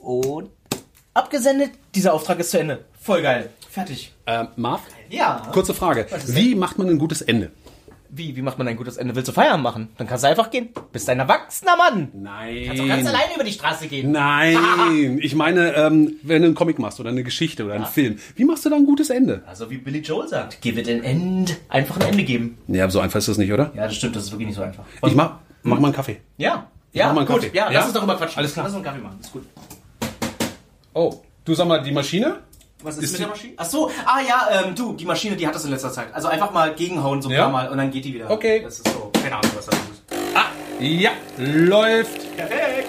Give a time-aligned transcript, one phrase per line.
[0.00, 0.50] Und
[1.14, 1.70] abgesendet.
[1.94, 2.84] Dieser Auftrag ist zu Ende.
[3.00, 3.50] Voll geil.
[3.70, 4.12] Fertig.
[4.26, 5.42] Ähm, Marv, Ja.
[5.52, 6.06] kurze Frage.
[6.26, 7.50] Wie macht man ein gutes Ende?
[8.12, 9.14] Wie, wie macht man ein gutes Ende?
[9.14, 9.88] Willst du Feierabend machen?
[9.96, 10.70] Dann kannst du einfach gehen.
[10.92, 12.08] Bist ein erwachsener Mann.
[12.12, 12.64] Nein.
[12.66, 14.10] Kannst auch ganz alleine über die Straße gehen.
[14.10, 18.18] Nein, ich meine, ähm, wenn du einen Comic machst oder eine Geschichte oder einen Film,
[18.34, 19.44] wie machst du da ein gutes Ende?
[19.46, 21.56] Also wie Billy Joel sagt, give it an end.
[21.68, 22.58] Einfach ein Ende geben.
[22.66, 23.70] Ja, so einfach ist das nicht, oder?
[23.76, 24.82] Ja, das stimmt, das ist wirklich nicht so einfach.
[25.06, 26.20] Ich mach, mach mal einen Kaffee.
[26.36, 26.66] Ja.
[26.92, 27.36] Ja, Mach mal einen gut.
[27.42, 27.56] Kaffee.
[27.56, 27.78] Ja, Ja?
[27.78, 28.38] lass uns darüber quatschen.
[28.38, 28.64] Alles klar.
[28.66, 29.18] Lass uns einen Kaffee machen.
[29.20, 29.44] Ist gut.
[30.94, 32.38] Oh, du sag mal, die Maschine?
[32.82, 33.52] Was ist, Ist mit der Maschine?
[33.58, 36.12] Ach so, ah ja, ähm, du, die Maschine, die hat das in letzter Zeit.
[36.14, 37.42] Also einfach mal gegenhauen so ein Ja?
[37.42, 38.30] paar Mal und dann geht die wieder.
[38.30, 38.62] Okay.
[38.64, 40.02] Das ist so, keine Ahnung, was das ist.
[40.34, 40.46] Ah,
[40.80, 42.36] ja, läuft.
[42.36, 42.88] Perfekt.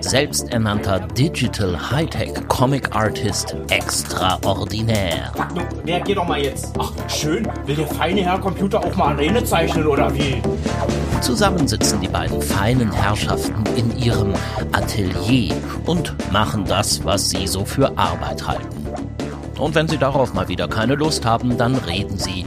[0.00, 5.32] selbsternannter Digital Hightech Comic Artist extraordinär.
[5.54, 6.74] Nun, reagier doch mal jetzt.
[6.78, 7.46] Ach, schön.
[7.66, 10.40] Will der feine Herr Computer auch mal Arene zeichnen oder wie?
[11.20, 14.34] Zusammen sitzen die beiden feinen Herrschaften in ihrem
[14.72, 15.54] Atelier
[15.86, 18.86] und machen das, was sie so für Arbeit halten.
[19.58, 22.46] Und wenn sie darauf mal wieder keine Lust haben, dann reden sie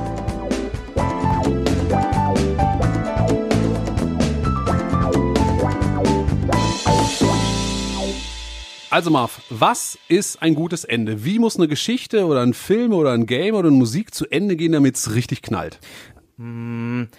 [8.91, 11.23] Also Marv, was ist ein gutes Ende?
[11.23, 14.57] Wie muss eine Geschichte oder ein Film oder ein Game oder eine Musik zu Ende
[14.57, 15.79] gehen, damit es richtig knallt?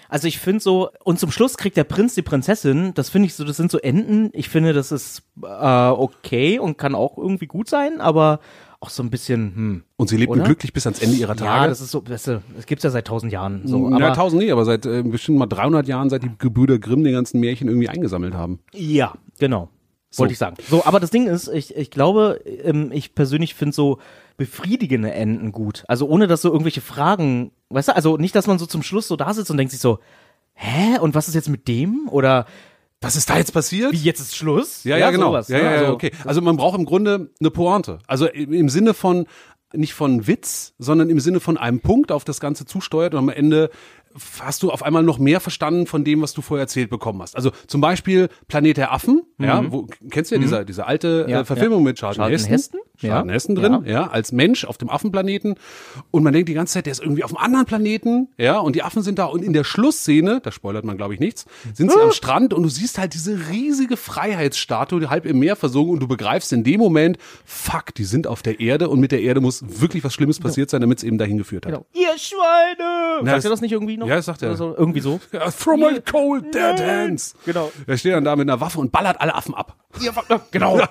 [0.08, 3.34] Also ich finde so, und zum Schluss kriegt der Prinz die Prinzessin, das finde ich
[3.34, 4.28] so, das sind so Enden.
[4.34, 8.40] Ich finde, das ist äh, okay und kann auch irgendwie gut sein, aber
[8.80, 9.84] auch so ein bisschen, hm.
[9.96, 10.44] Und sie lebten Oder?
[10.44, 11.62] glücklich bis ans Ende ihrer Tage.
[11.62, 13.62] Ja, das ist so, das, das gibt's ja seit tausend Jahren.
[13.64, 16.78] So, ja, aber, tausend nicht, aber seit äh, bestimmt mal 300 Jahren, seit die Gebrüder
[16.78, 18.58] Grimm die ganzen Märchen irgendwie eingesammelt haben.
[18.74, 19.70] Ja, genau.
[20.12, 20.20] So.
[20.20, 20.56] Wollte ich sagen.
[20.68, 23.98] So, aber das Ding ist, ich, ich glaube, ähm, ich persönlich finde so
[24.36, 25.84] befriedigende Enden gut.
[25.88, 29.08] Also ohne dass so irgendwelche Fragen, weißt du, also nicht, dass man so zum Schluss
[29.08, 30.00] so da sitzt und denkt sich so,
[30.54, 32.08] hä, und was ist jetzt mit dem?
[32.10, 32.46] Oder
[33.00, 33.92] Was ist da jetzt passiert?
[33.92, 34.84] wie jetzt ist Schluss?
[34.84, 35.28] Ja, ja, genau.
[35.28, 35.64] sowas, ja, ne?
[35.64, 36.10] ja, ja, Also, okay.
[36.24, 37.98] Also man braucht im Grunde eine Pointe.
[38.06, 39.26] Also im Sinne von
[39.74, 43.28] nicht von Witz, sondern im Sinne von einem Punkt auf das Ganze zusteuert und am
[43.30, 43.70] Ende
[44.40, 47.36] hast du auf einmal noch mehr verstanden von dem, was du vorher erzählt bekommen hast.
[47.36, 51.30] Also zum Beispiel Planet der Affen, ja, wo, kennst du ja diese, diese alte Mhm.
[51.30, 51.84] Ja, äh, Verfilmung ja.
[51.84, 52.50] mit Charlton, Heston?
[52.50, 52.80] Heston?
[52.98, 53.34] Charlton Ja.
[53.34, 54.06] Heston drin, ja.
[54.08, 55.54] Als Mensch auf dem Affenplaneten
[56.10, 58.76] und man denkt die ganze Zeit, der ist irgendwie auf einem anderen Planeten, ja, und
[58.76, 61.90] die Affen sind da und in der Schlussszene, da spoilert man glaube ich nichts, sind
[61.90, 66.00] sie am Strand und du siehst halt diese riesige Freiheitsstatue, halb im Meer versunken und
[66.00, 69.40] du begreifst in dem Moment, fuck, die sind auf der Erde und mit der Erde
[69.40, 71.72] muss wirklich was Schlimmes passiert sein, damit es eben dahin geführt hat.
[71.72, 71.86] Genau.
[71.92, 73.20] Ihr Schweine!
[73.22, 74.08] Na, Sagt das- ihr das nicht irgendwie noch?
[74.08, 74.56] Ja, das sagt er.
[74.56, 75.20] So, irgendwie so.
[75.32, 77.34] Ja, throw my cold dead hands.
[77.46, 77.70] Genau.
[77.86, 79.76] Er steht dann da mit einer Waffe und ballert alle Affen ab.
[80.50, 80.78] Genau.
[80.78, 80.88] Ja.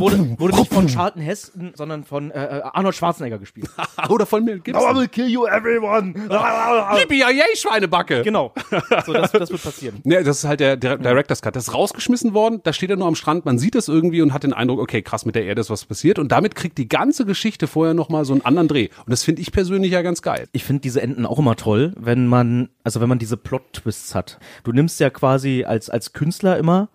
[0.00, 3.68] Wurde, wurde nicht von Charlton Heston, sondern von äh, äh, Arnold Schwarzenegger gespielt.
[4.08, 5.10] Oder von Mel Gibson.
[5.10, 6.14] kill you everyone.
[7.00, 7.22] Yippie,
[7.56, 8.22] Schweinebacke.
[8.22, 8.52] genau.
[9.06, 10.00] So, das, das wird passieren.
[10.04, 11.56] Ne, das ist halt der Dir- Director's Cut.
[11.56, 14.32] Das ist rausgeschmissen worden, da steht er nur am Strand, man sieht es irgendwie und
[14.32, 16.18] hat den Eindruck, okay, krass, mit der Erde ist was passiert.
[16.18, 18.88] Und damit kriegt die ganze Geschichte vorher nochmal so einen anderen Dreh.
[19.06, 20.48] Und das finde ich persönlich ja ganz geil.
[20.52, 24.38] Ich finde diese Enden auch immer toll, wenn man, also wenn man diese Plot-Twists hat.
[24.64, 26.88] Du nimmst ja quasi als, als Künstler immer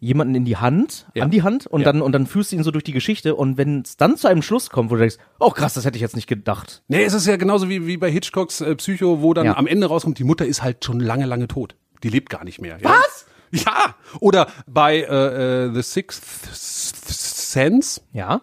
[0.00, 1.24] jemanden in die Hand, Ja.
[1.24, 1.92] an die Hand und Ja.
[1.92, 4.26] dann und dann führst du ihn so durch die Geschichte und wenn es dann zu
[4.28, 6.82] einem Schluss kommt, wo du denkst, oh krass, das hätte ich jetzt nicht gedacht.
[6.88, 9.56] Nee, es ist ja genauso wie, wie bei Hitchcocks äh, Psycho, wo dann Ja.
[9.56, 11.76] am Ende rauskommt, die Mutter ist halt schon lange, lange tot.
[12.02, 12.78] Die lebt gar nicht mehr.
[12.80, 12.90] Ja?
[12.90, 13.26] Was?
[13.52, 13.94] Ja.
[14.20, 16.22] Oder bei äh, äh, The Sixth
[16.54, 18.42] Sense, Ja?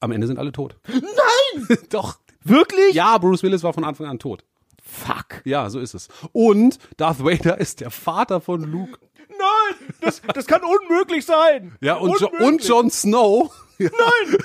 [0.00, 0.76] am Ende sind alle tot.
[0.88, 1.78] Nein!
[1.90, 2.18] Doch.
[2.44, 2.94] Wirklich?
[2.94, 4.44] Ja, Bruce Willis war von Anfang an tot.
[4.86, 5.42] Fuck.
[5.44, 6.08] Ja, so ist es.
[6.32, 8.98] Und Darth Vader ist der Vater von Luke.
[9.28, 11.76] Nein, das, das kann unmöglich sein.
[11.80, 13.52] Ja, und, jo und Jon Snow.
[13.78, 13.90] Nein.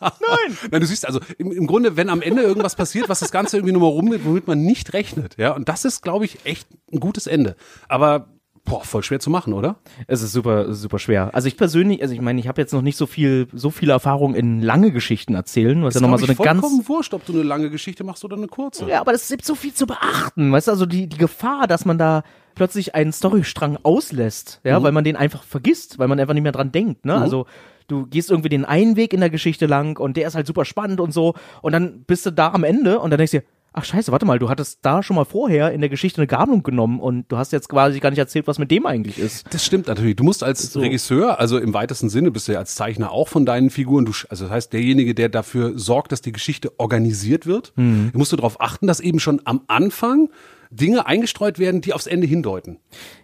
[0.00, 0.58] Nein.
[0.70, 3.56] Nein, du siehst also im, im Grunde, wenn am Ende irgendwas passiert, was das Ganze
[3.56, 7.00] irgendwie nochmal rumgeht, womit man nicht rechnet, ja, und das ist, glaube ich, echt ein
[7.00, 7.56] gutes Ende.
[7.88, 8.28] Aber
[8.66, 9.76] Boah, voll schwer zu machen, oder?
[10.06, 11.30] Es ist super, super schwer.
[11.34, 13.92] Also ich persönlich, also ich meine, ich habe jetzt noch nicht so viel, so viele
[13.92, 16.60] Erfahrung in lange Geschichten erzählen, was ja nochmal so eine ganz.
[16.60, 18.88] vollkommen wurscht, ob du eine lange Geschichte machst oder eine kurze.
[18.88, 20.50] Ja, aber es gibt so viel zu beachten.
[20.50, 22.22] Weißt du, also die, die Gefahr, dass man da
[22.54, 24.84] plötzlich einen Storystrang auslässt, ja, Mhm.
[24.84, 27.16] weil man den einfach vergisst, weil man einfach nicht mehr dran denkt, ne?
[27.16, 27.44] Also
[27.88, 30.64] du gehst irgendwie den einen Weg in der Geschichte lang und der ist halt super
[30.64, 33.46] spannend und so und dann bist du da am Ende und dann denkst du dir,
[33.76, 36.62] ach scheiße, warte mal, du hattest da schon mal vorher in der Geschichte eine Gabelung
[36.62, 39.46] genommen und du hast jetzt quasi gar nicht erzählt, was mit dem eigentlich ist.
[39.52, 40.16] Das stimmt natürlich.
[40.16, 43.44] Du musst als Regisseur, also im weitesten Sinne, bist du ja als Zeichner auch von
[43.44, 44.04] deinen Figuren.
[44.04, 48.12] Du, also das heißt, derjenige, der dafür sorgt, dass die Geschichte organisiert wird, Mhm.
[48.14, 50.30] musst du darauf achten, dass eben schon am Anfang
[50.76, 52.78] Dinge eingestreut werden, die aufs Ende hindeuten.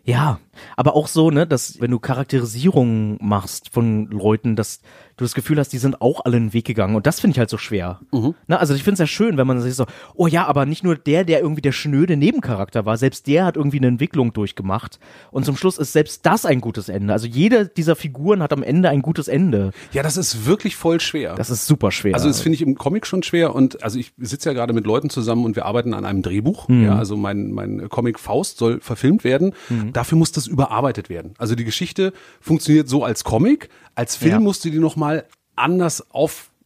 [0.05, 0.41] Ja,
[0.77, 4.81] aber auch so, ne, dass wenn du Charakterisierungen machst von Leuten, dass
[5.17, 7.39] du das Gefühl hast, die sind auch alle einen Weg gegangen und das finde ich
[7.39, 8.01] halt so schwer.
[8.13, 10.83] Ne, also ich finde es ja schön, wenn man sich so, oh ja, aber nicht
[10.83, 14.99] nur der, der irgendwie der schnöde Nebencharakter war, selbst der hat irgendwie eine Entwicklung durchgemacht
[15.31, 17.13] und zum Schluss ist selbst das ein gutes Ende.
[17.13, 19.71] Also jede dieser Figuren hat am Ende ein gutes Ende.
[19.93, 21.35] Ja, das ist wirklich voll schwer.
[21.35, 22.15] Das ist super schwer.
[22.15, 24.87] Also das finde ich im Comic schon schwer und also ich sitze ja gerade mit
[24.87, 26.69] Leuten zusammen und wir arbeiten an einem Drehbuch.
[26.69, 29.55] Ja, also mein, mein Comic Faust soll verfilmt werden.
[29.93, 31.35] Dafür muss das überarbeitet werden.
[31.39, 34.41] Also die Geschichte funktioniert so als Comic, als Film Ja.
[34.41, 35.27] musst du die nochmal
[35.57, 36.07] anders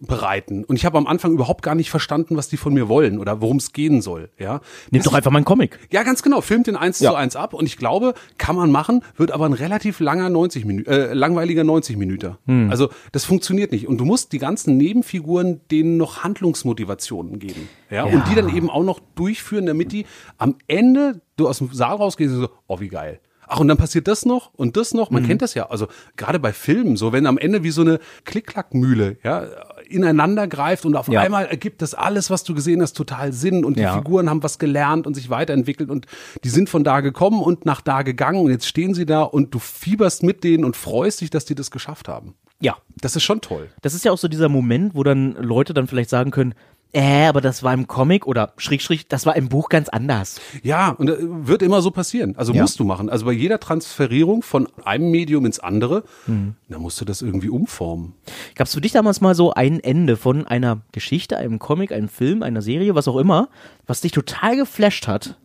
[0.01, 0.65] aufbereiten.
[0.65, 3.41] Und ich habe am Anfang überhaupt gar nicht verstanden, was die von mir wollen oder
[3.41, 4.31] worum es gehen soll.
[4.39, 4.61] Ja,
[4.91, 5.79] Nimm Bis doch einfach meinen Comic.
[5.91, 6.41] ja, ganz genau.
[6.41, 7.11] Filmt den eins Ja.
[7.11, 10.65] zu eins ab und ich glaube, kann man machen, wird aber ein relativ langer 90
[10.65, 12.37] Minuten, äh, langweiliger 90 Minuten.
[12.47, 12.71] Hm.
[12.71, 18.07] Also das funktioniert nicht und du musst die ganzen Nebenfiguren denen noch Handlungsmotivationen geben, ja,
[18.07, 18.13] Ja.
[18.13, 20.07] und die dann eben auch noch durchführen, damit die
[20.39, 23.21] am Ende du aus dem Saal rausgehst und so, oh wie geil.
[23.47, 25.11] Ach, und dann passiert das noch und das noch.
[25.11, 25.27] Man Mhm.
[25.27, 25.69] kennt das ja.
[25.69, 25.87] Also
[26.17, 29.47] gerade bei Filmen, so wenn am Ende wie so eine Klick-Klack-Mühle, ja,
[29.89, 31.21] ineinander greift und auf Ja.
[31.21, 33.95] einmal ergibt das alles, was du gesehen hast, total Sinn und die Ja.
[33.95, 36.07] Figuren haben was gelernt und sich weiterentwickelt und
[36.43, 39.55] die sind von da gekommen und nach da gegangen und jetzt stehen sie da und
[39.55, 42.35] du fieberst mit denen und freust dich, dass die das geschafft haben.
[42.61, 42.77] Ja.
[43.01, 43.69] Das ist schon toll.
[43.83, 46.55] Das ist ja auch so dieser Moment, wo dann Leute dann vielleicht sagen können,
[46.95, 50.41] äh, aber das war im Comic oder Schräg, Schräg, das war im Buch ganz anders.
[50.63, 52.35] Ja, und äh, wird immer so passieren.
[52.37, 52.63] Also Ja.
[52.63, 53.11] musst du machen.
[53.11, 56.55] Also bei jeder Transferierung von einem Medium ins andere, Mhm.
[56.69, 58.15] da musst du das irgendwie umformen.
[58.55, 62.09] Gab es für dich damals mal so ein Ende von einer Geschichte, einem Comic, einem
[62.09, 63.49] Film, einer Serie, was auch immer,
[63.87, 65.37] was dich total geflasht hat?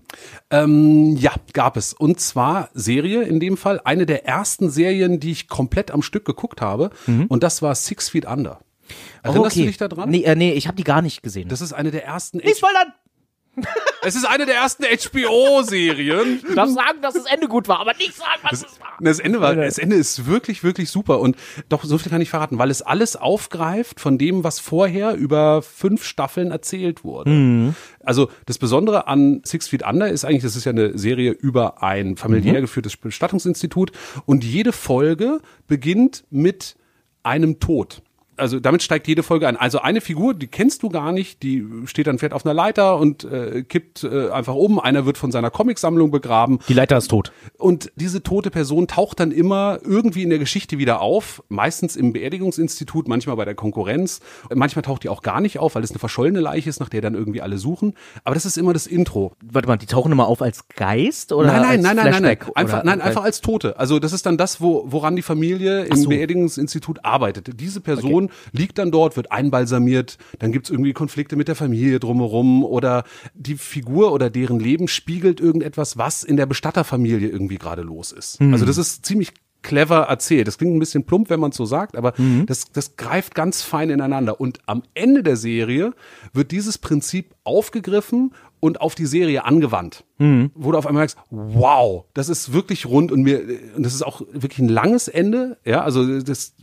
[0.49, 1.93] Ähm, ja, gab es.
[1.93, 3.79] Und zwar Serie in dem Fall.
[3.83, 6.89] Eine der ersten Serien, die ich komplett am Stück geguckt habe.
[7.27, 8.59] Und das war Six Feet Under.
[9.23, 10.09] Erinnerst du dich da dran?
[10.09, 11.49] Nee, äh, nee ich habe die gar nicht gesehen.
[11.49, 12.37] Das ist eine der ersten.
[12.37, 12.93] nicht spoilern!
[14.01, 16.41] Es ist eine der ersten HBO-Serien.
[16.41, 18.93] Du darfst sagen, dass das Ende gut war, aber nicht sagen, was es war.
[19.01, 21.19] Das Ende war, das Ende ist wirklich, wirklich super.
[21.19, 21.35] Und
[21.67, 25.61] doch, so viel kann ich verraten, weil es alles aufgreift von dem, was vorher über
[25.61, 27.75] fünf Staffeln erzählt wurde.
[28.01, 31.83] Also, das Besondere an Six Feet Under ist eigentlich, das ist ja eine Serie über
[31.83, 33.91] ein familiär geführtes Bestattungsinstitut.
[34.25, 36.77] Und jede Folge beginnt mit
[37.21, 38.01] einem Tod.
[38.39, 39.57] Also damit steigt jede Folge ein.
[39.57, 42.97] Also eine Figur, die kennst du gar nicht, die steht dann fährt auf einer Leiter
[42.97, 44.79] und äh, kippt äh, einfach um.
[44.79, 46.59] Einer wird von seiner Comicsammlung begraben.
[46.67, 47.31] Die Leiter ist tot.
[47.57, 51.43] Und diese tote Person taucht dann immer irgendwie in der Geschichte wieder auf.
[51.49, 54.21] Meistens im Beerdigungsinstitut, manchmal bei der Konkurrenz.
[54.53, 57.01] Manchmal taucht die auch gar nicht auf, weil es eine verschollene Leiche ist, nach der
[57.01, 57.93] dann irgendwie alle suchen.
[58.23, 59.33] Aber das ist immer das Intro.
[59.43, 62.21] Warte mal, die tauchen immer auf als Geist oder nein, nein, als nein, nein, nein,
[62.21, 62.37] nein.
[62.37, 62.57] Flashback?
[62.57, 63.77] Einfach, nein, einfach als Tote.
[63.77, 66.09] Also das ist dann das, wo, woran die Familie im so.
[66.09, 67.59] Beerdigungsinstitut arbeitet.
[67.59, 72.63] Diese Person liegt dann dort, wird einbalsamiert, dann gibt's irgendwie Konflikte mit der Familie drumherum
[72.63, 73.03] oder
[73.33, 78.39] die Figur oder deren Leben spiegelt irgendetwas, was in der Bestatterfamilie irgendwie gerade los ist.
[78.41, 80.47] Also das ist ziemlich clever erzählt.
[80.47, 82.13] Das klingt ein bisschen plump, wenn man es so sagt, aber
[82.45, 84.39] das, das greift ganz fein ineinander.
[84.39, 85.93] Und am Ende der Serie
[86.33, 90.03] wird dieses Prinzip aufgegriffen und auf die Serie angewandt.
[90.53, 93.41] Wo du auf einmal merkst, wow, das ist wirklich rund und mir,
[93.75, 96.55] und das ist auch wirklich ein langes Ende, ja, also das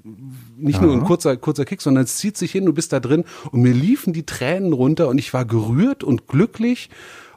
[0.57, 3.25] nicht nur ein kurzer, kurzer Kick, sondern es zieht sich hin, du bist da drin
[3.51, 6.91] und mir liefen die Tränen runter und ich war gerührt und glücklich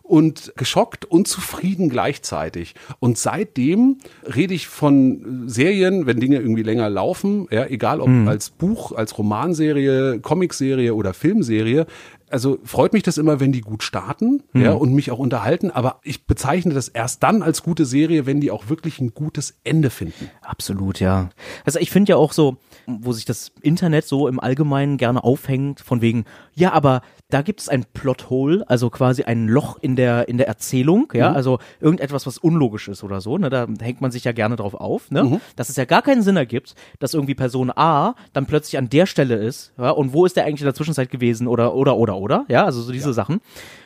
[0.09, 2.73] und geschockt und zufrieden gleichzeitig.
[2.99, 8.49] Und seitdem rede ich von Serien, wenn Dinge irgendwie länger laufen, ja, egal ob als
[8.49, 11.85] Buch, als Romanserie, Comicserie oder Filmserie.
[12.29, 15.99] Also freut mich das immer, wenn die gut starten, ja, und mich auch unterhalten, aber
[16.03, 19.89] ich bezeichne das erst dann als gute Serie, wenn die auch wirklich ein gutes Ende
[19.89, 20.29] finden.
[20.41, 21.29] Absolut, ja.
[21.65, 22.57] Also ich finde ja auch so,
[22.87, 27.61] wo sich das Internet so im Allgemeinen gerne aufhängt, von wegen, ja, aber da gibt
[27.61, 32.25] es ein Plothole, also quasi ein Loch in der, in der Erzählung, ja, also irgendetwas,
[32.25, 35.39] was unlogisch ist oder so, ne, da hängt man sich ja gerne drauf auf, ne,
[35.55, 39.05] dass es ja gar keinen Sinn ergibt, dass irgendwie Person A dann plötzlich an der
[39.05, 42.18] Stelle ist, ja, und wo ist der eigentlich in der Zwischenzeit gewesen oder, oder, oder,
[42.19, 42.45] oder?
[42.47, 43.41] Ja, also so diese Sachen.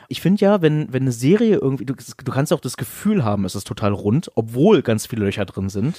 [0.08, 3.44] Ich finde ja, wenn, wenn eine Serie irgendwie, du, du kannst auch das Gefühl haben,
[3.44, 5.96] es ist total rund, obwohl ganz viele Löcher drin sind.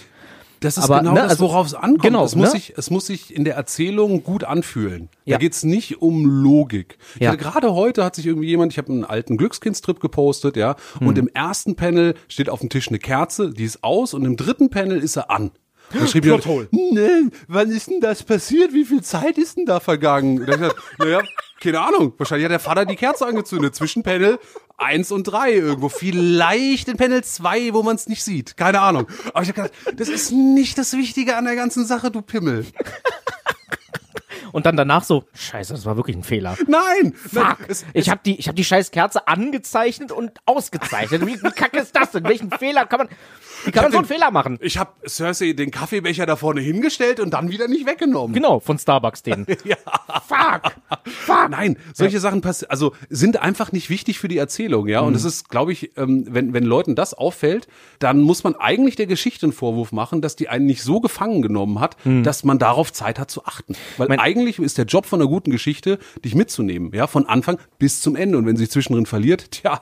[0.62, 2.02] Das ist Aber, genau ne, das, also- worauf es ankommt.
[2.04, 2.60] genau, es, muss ne?
[2.60, 5.10] sich, es muss sich in der Erzählung gut anfühlen.
[5.26, 5.36] Ja.
[5.36, 6.98] Da geht's nicht um Logik.
[7.16, 7.36] Ich Ja.
[7.36, 11.08] gerade heute hat sich irgendwie jemand, ich habe einen alten Glückskindstrip gepostet, ja, Hm.
[11.08, 14.38] und im ersten Panel steht auf dem Tisch eine Kerze, die ist aus, und im
[14.38, 15.52] dritten Panel ist er an.
[15.92, 18.74] Und dann schrieb jemand, ne, wann ist denn das passiert?
[18.74, 20.40] Wie viel Zeit ist denn da vergangen?
[20.40, 21.20] Und dann ich gesagt, naja,
[21.62, 22.14] keine Ahnung.
[22.18, 24.40] Wahrscheinlich hat der Vater die Kerze angezündet zwischen Panel
[24.78, 25.90] eins und drei irgendwo.
[25.90, 28.58] Vielleicht in Panel zwei, wo man es nicht sieht.
[28.58, 29.08] Keine Ahnung.
[29.34, 32.66] Aber ich habe gedacht, das ist nicht das Wichtige an der ganzen Sache, du Pimmel.
[34.52, 36.56] Und dann danach so, scheiße, das war wirklich ein Fehler.
[36.66, 37.14] Nein!
[37.14, 41.26] Fuck, Nein, es, ich habe die, ich hab die scheiß Kerze angezeichnet und ausgezeichnet.
[41.26, 42.24] Wie, wie kacke ist das denn?
[42.24, 43.10] Welchen Fehler kann man,
[43.66, 44.58] wie kann man so einen Fehler machen?
[44.62, 48.34] ich habe Cersei den Kaffeebecher da vorne hingestellt und dann wieder nicht weggenommen.
[48.34, 49.46] Genau, von Starbucks den.
[49.66, 49.76] Ja.
[50.28, 50.74] Fuck!
[51.06, 51.50] Fuck!
[51.50, 55.00] Nein, solche Sachen passieren, also sind einfach nicht wichtig für die Erzählung, ja.
[55.02, 55.16] Und Mhm.
[55.18, 57.68] es ist, glaube ich, ähm, wenn, wenn Leuten das auffällt,
[58.00, 61.42] dann muss man eigentlich der Geschichte einen Vorwurf machen, dass die einen nicht so gefangen
[61.42, 63.76] genommen hat, dass man darauf Zeit hat zu achten.
[63.98, 64.10] Weil Mhm.
[64.10, 68.02] Mein- eigentlich ist der Job von einer guten Geschichte, dich mitzunehmen, ja, von Anfang bis
[68.02, 68.38] zum Ende.
[68.38, 69.82] Und wenn sie sich zwischendrin verliert, tja,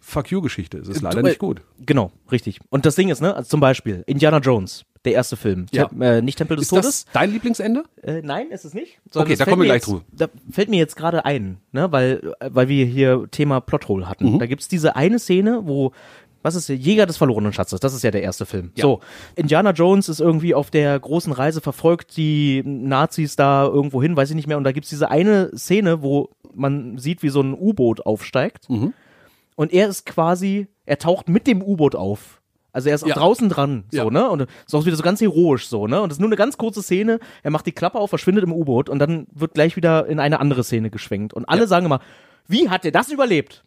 [0.00, 0.78] fuck you Geschichte.
[0.78, 1.62] Es ist leider nicht gut.
[1.84, 2.60] Genau, richtig.
[2.70, 5.66] Und das Ding ist, ne, also zum Beispiel Indiana Jones, der erste Film.
[5.72, 5.86] Ja.
[5.86, 6.84] Tem- Äh, nicht Tempel des Ist Todes.
[6.84, 7.84] das dein Lieblingsende?
[8.02, 9.00] Äh, nein, ist es nicht.
[9.14, 10.02] Okay, da kommen wir gleich jetzt, drüber.
[10.12, 14.32] Da fällt mir jetzt gerade ein, ne, weil, äh, weil wir hier Thema Plothole hatten.
[14.34, 14.38] Mhm.
[14.38, 15.92] Da gibt's diese eine Szene, wo
[16.40, 17.80] was ist der Jäger des verlorenen Schatzes?
[17.80, 18.70] Das ist ja der erste Film.
[18.76, 19.00] So,
[19.34, 24.30] Indiana Jones ist irgendwie auf der großen Reise verfolgt die Nazis da irgendwo hin, weiß
[24.30, 24.56] ich nicht mehr.
[24.56, 28.70] Und da gibt's diese eine Szene, wo man sieht, wie so ein U-Boot aufsteigt.
[28.70, 28.94] Mhm.
[29.58, 32.40] Und er ist quasi, er taucht mit dem U-Boot auf.
[32.70, 33.14] Also er ist auch Ja.
[33.16, 34.10] draußen dran, so, Ja.
[34.10, 34.30] ne?
[34.30, 36.00] Und ist auch wieder so ganz heroisch, so, ne?
[36.00, 37.18] Und das ist nur eine ganz kurze Szene.
[37.42, 40.38] Er macht die Klappe auf, verschwindet im U-Boot und dann wird gleich wieder in eine
[40.38, 41.34] andere Szene geschwenkt.
[41.34, 41.98] Und alle sagen immer,
[42.46, 43.64] wie hat der das überlebt?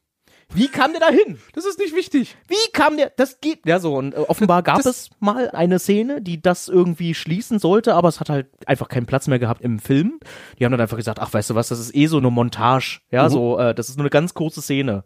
[0.54, 1.38] Wie kam der da hin?
[1.54, 2.36] Das ist nicht wichtig.
[2.48, 3.12] Wie kam der?
[3.16, 3.66] Das geht.
[3.66, 3.96] Ja, so.
[3.96, 8.10] Und äh, offenbar gab Das- es mal eine Szene, die das irgendwie schließen sollte, aber
[8.10, 10.20] es hat halt einfach keinen Platz mehr gehabt im Film.
[10.60, 13.00] Die haben dann einfach gesagt, ach, weißt du was, das ist eh so eine Montage.
[13.12, 15.04] Ja, so, äh, das ist nur eine ganz kurze Szene.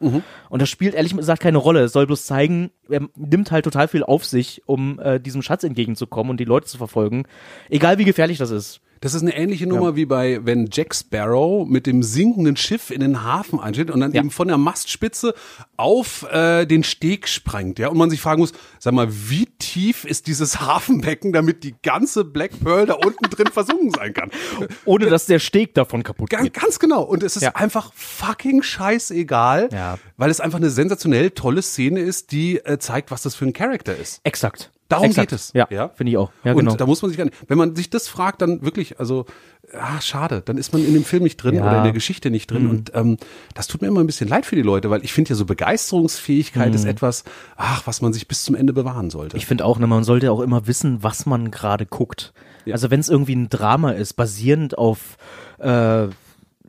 [0.50, 1.82] Und das spielt ehrlich gesagt keine Rolle.
[1.82, 5.64] Es soll bloß zeigen, er nimmt halt total viel auf sich, um äh, diesem Schatz
[5.64, 7.24] entgegenzukommen und die Leute zu verfolgen.
[7.70, 8.82] Egal wie gefährlich das ist.
[9.06, 13.02] Das ist eine ähnliche Nummer wie bei, wenn Jack Sparrow mit dem sinkenden Schiff in
[13.02, 14.22] den Hafen einsteht und dann Ja.
[14.22, 15.36] eben von der Mastspitze
[15.78, 20.06] auf äh, den Steg sprengt, ja, und man sich fragen muss, sag mal, wie tief
[20.06, 24.32] ist dieses Hafenbecken, damit die ganze Black Pearl da unten drin versunken sein kann?
[24.86, 26.54] Ohne dass der Steg davon kaputt Ganz, geht.
[26.56, 27.04] ganz genau.
[27.04, 27.52] Und es ist Ja.
[27.54, 30.00] einfach fucking scheißegal, Ja.
[30.18, 33.54] weil es einfach eine sensationell tolle Szene ist, die äh, zeigt, was das für ein
[33.54, 34.22] Charakter ist.
[34.24, 34.72] Exakt.
[34.88, 35.30] Darum Exakt.
[35.30, 35.52] geht es.
[35.54, 35.90] Ja, Ja.
[35.90, 36.32] finde ich auch.
[36.44, 36.76] Ja, und genau.
[36.76, 39.26] da muss man sich, wenn man sich das fragt, dann wirklich, also,
[39.74, 41.62] ah, schade, dann ist man in dem Film nicht drin Ja.
[41.62, 41.68] Mhm.
[41.68, 42.70] oder in der Geschichte nicht drin.
[42.70, 43.18] Und ähm,
[43.56, 45.46] das tut mir immer ein bisschen leid für die Leute, weil ich finde ja so
[45.46, 47.24] Begeisterungsfähigkeit ist etwas,
[47.56, 49.36] ach, was man sich bis zum Ende bewahren sollte.
[49.36, 49.40] Mhm.
[49.40, 52.34] Ich finde auch, ne, man sollte auch immer wissen, was man gerade guckt.
[52.72, 55.18] Also wenn es irgendwie ein Drama ist, basierend auf
[55.60, 56.08] äh,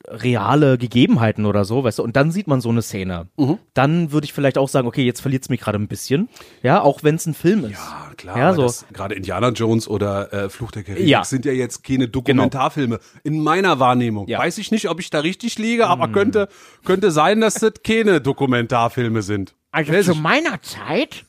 [0.08, 3.58] reale Gegebenheiten oder so, weißt du, und dann sieht man so eine Szene, Mhm.
[3.74, 6.28] dann würde ich vielleicht auch sagen, okay, jetzt verliert es mich gerade ein bisschen.
[6.62, 7.72] Ja, auch wenn es ein Film ist.
[7.72, 8.72] ja, klar, Ja, so.
[8.92, 11.24] gerade Indiana Jones oder äh, Fluch der Karibik Ja.
[11.24, 13.00] sind ja jetzt keine Dokumentarfilme.
[13.24, 14.28] In meiner Wahrnehmung.
[14.28, 14.38] Ja.
[14.38, 14.42] Mhm.
[14.44, 16.48] Weiß ich nicht, ob ich da richtig liege, aber könnte,
[16.84, 19.54] könnte sein, dass das keine Dokumentarfilme sind.
[19.72, 20.20] Also Weiß zu ich.
[20.20, 21.24] meiner Zeit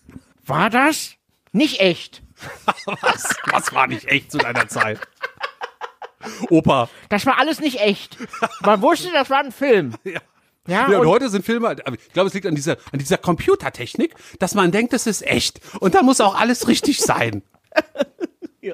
[0.46, 1.16] war das
[1.52, 2.22] nicht echt.
[2.86, 5.00] Was, was war nicht echt zu deiner Zeit?
[6.50, 6.90] Opa.
[7.10, 8.18] Das war alles nicht echt.
[8.62, 9.94] Man wusste, das war ein Film.
[10.04, 10.20] Ja.
[10.68, 13.18] Ja, Ja, und, und- heute sind Filme, ich glaube, es liegt an dieser, an dieser
[13.18, 15.62] Computertechnik, dass man denkt, es ist echt.
[15.80, 17.42] Und dann muss auch alles richtig sein.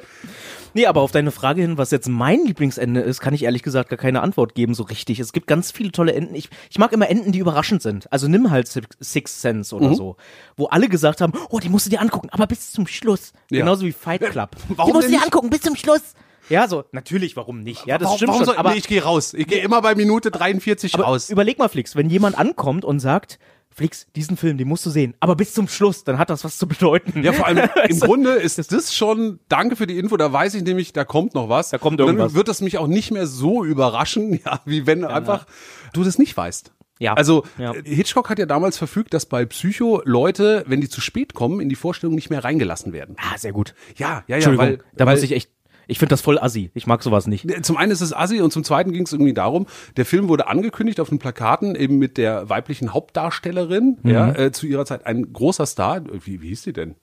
[0.75, 3.89] Nee, aber auf deine Frage hin, was jetzt mein Lieblingsende ist, kann ich ehrlich gesagt
[3.89, 5.19] gar keine Antwort geben, so richtig.
[5.19, 6.33] Es gibt ganz viele tolle Enden.
[6.33, 8.12] Ich, ich mag immer Enden, die überraschend sind.
[8.12, 8.67] Also nimm halt
[9.00, 10.17] Six, Sense oder so.
[10.57, 13.33] Wo alle gesagt haben, oh, die musst du dir angucken, aber bis zum Schluss.
[13.51, 13.60] Ja.
[13.60, 14.50] Genauso wie Fight Club.
[14.69, 16.01] Warum die musst du dir angucken, bis zum Schluss.
[16.50, 17.85] Ja, so, natürlich, warum nicht?
[17.85, 18.45] Ja, das warum, stimmt warum schon.
[18.47, 19.33] soll, aber nee, ich gehe raus.
[19.33, 21.29] Ich gehe immer bei Minute 43 aber raus.
[21.29, 23.39] überleg mal, Flix, wenn jemand ankommt und sagt,
[23.75, 26.57] Flix, diesen Film, den musst du sehen, aber bis zum Schluss, dann hat das was
[26.57, 27.23] zu bedeuten.
[27.23, 30.63] Ja, vor allem im Grunde ist das schon, danke für die Info, da weiß ich
[30.63, 31.69] nämlich, da kommt noch was.
[31.71, 32.35] Da kommt Und dann irgendwas.
[32.35, 35.47] wird das mich auch nicht mehr so überraschen, ja, wie wenn einfach
[35.93, 36.71] du das nicht weißt.
[37.00, 37.15] Ja.
[37.15, 37.73] Also Ja.
[37.83, 41.67] Hitchcock hat ja damals verfügt, dass bei Psycho Leute, wenn die zu spät kommen, in
[41.67, 43.15] die Vorstellung nicht mehr reingelassen werden.
[43.19, 43.73] Ah, sehr gut.
[43.95, 45.50] Ja, ja, ja, Entschuldigung, weil, da weil muss ich echt,
[45.87, 46.71] ich finde das voll assi.
[46.73, 47.47] Ich mag sowas nicht.
[47.65, 49.65] zum einen ist es assi und zum zweiten ging es irgendwie darum,
[49.97, 54.65] der Film wurde angekündigt auf den Plakaten eben mit der weiblichen Hauptdarstellerin, ja, äh, zu
[54.67, 56.01] ihrer Zeit ein großer Star.
[56.25, 56.95] Wie, wie hieß die denn?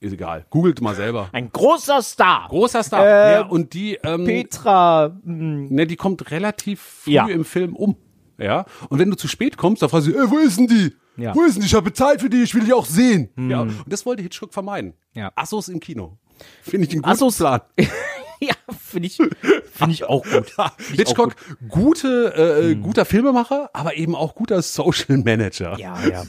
[0.00, 0.46] Ist egal.
[0.50, 1.28] Googelt mal selber.
[1.32, 2.46] Ein großer Star.
[2.48, 3.04] Großer Star.
[3.04, 5.08] Äh, ja, und die, ähm, Petra.
[5.24, 7.26] mh, ne, die kommt relativ früh Ja.
[7.26, 7.96] im Film um.
[8.38, 8.64] ja.
[8.90, 10.94] Und wenn du zu spät kommst, dann fragst du, ey, wo ist denn die?
[11.16, 11.34] Ja.
[11.34, 11.66] Wo ist denn die?
[11.66, 13.30] Ich habe bezahlt für die, ich will die auch sehen.
[13.36, 13.62] Ja.
[13.62, 14.94] Und das wollte Hitchcock vermeiden.
[15.14, 15.32] Ja.
[15.34, 16.16] Assos im Kino.
[16.62, 17.60] Finde ich einen guten Plan.
[18.40, 20.52] ja, finde ich, finde ich auch gut.
[20.52, 21.68] Ich auch Hitchcock, gut.
[21.68, 25.78] gute, äh, guter Filmemacher, aber eben auch guter Social Manager.
[25.78, 26.24] Ja, ja.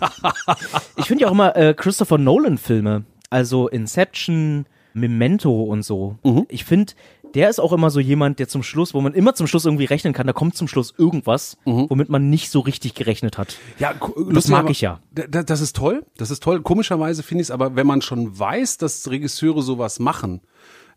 [0.98, 6.18] Ich finde ja auch immer äh, Christopher Nolan-Filme, also Inception, Memento und so.
[6.50, 6.94] Ich finde,
[7.34, 9.86] der ist auch immer so jemand, der zum Schluss, wo man immer zum Schluss irgendwie
[9.86, 13.56] rechnen kann, da kommt zum Schluss irgendwas, womit man nicht so richtig gerechnet hat.
[13.80, 13.94] Ja,
[14.32, 15.00] Das mag aber ich ja.
[15.12, 16.06] Das ist toll.
[16.18, 16.62] Das ist toll.
[16.62, 20.42] Komischerweise finde ich es aber, wenn man schon weiß, dass Regisseure sowas machen,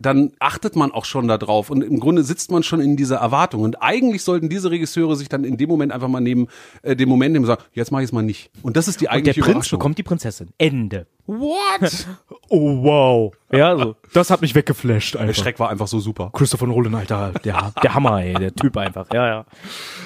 [0.03, 3.63] dann achtet man auch schon darauf und im Grunde sitzt man schon in dieser Erwartung.
[3.63, 6.49] Und eigentlich sollten diese Regisseure sich dann in dem Moment einfach mal nehmen,
[6.83, 8.51] äh, den Moment nehmen und sagen, jetzt mache ich es mal nicht.
[8.63, 10.51] Und das ist die Und der eigentliche Prinz bekommt die Prinzessin.
[10.59, 11.07] Ende.
[11.27, 12.07] What?
[12.55, 13.33] Oh, wow.
[13.51, 13.97] Ja, so.
[14.13, 15.35] Das hat mich weggeflasht, Der einfach.
[15.35, 16.29] Schreck war einfach so super.
[16.35, 19.07] Christopher Nolan, Alter, der, der Hammer, ey, der Typ einfach.
[19.11, 19.47] Ja,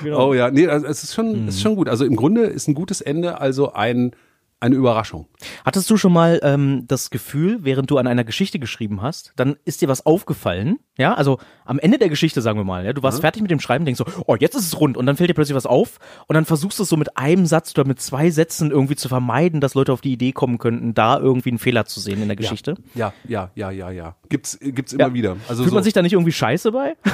[0.05, 0.17] ja.
[0.17, 1.89] Oh ja, nee, also es ist schon, es ist schon gut.
[1.89, 4.13] Also im Grunde ist ein gutes Ende, also ein,
[4.61, 5.27] eine Überraschung.
[5.65, 9.57] Hattest du schon mal ähm, das Gefühl, während du an einer Geschichte geschrieben hast, dann
[9.65, 10.79] ist dir was aufgefallen?
[10.99, 13.61] Ja, also am Ende der Geschichte, sagen wir mal, ja, du warst fertig mit dem
[13.61, 15.99] Schreiben, denkst so, oh, jetzt ist es rund und dann fällt dir plötzlich was auf
[16.27, 19.09] und dann versuchst du es so mit einem Satz oder mit zwei Sätzen irgendwie zu
[19.09, 22.29] vermeiden, dass Leute auf die Idee kommen könnten, da irgendwie einen Fehler zu sehen in
[22.29, 22.77] der Geschichte.
[22.95, 24.17] Ja, ja, ja, ja, ja.
[24.29, 25.15] Gibt's, gibt's immer Ja.
[25.15, 25.37] wieder.
[25.49, 26.97] Also Fühlt so, man sich da nicht irgendwie scheiße bei?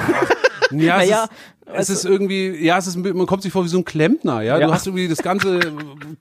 [0.70, 1.28] Ja, Naja,
[1.66, 3.84] es, ist, es ist irgendwie, ja, es ist, man kommt sich vor wie so ein
[3.84, 4.58] Klempner, ja.
[4.58, 4.66] Ja.
[4.68, 5.60] Du hast irgendwie das ganze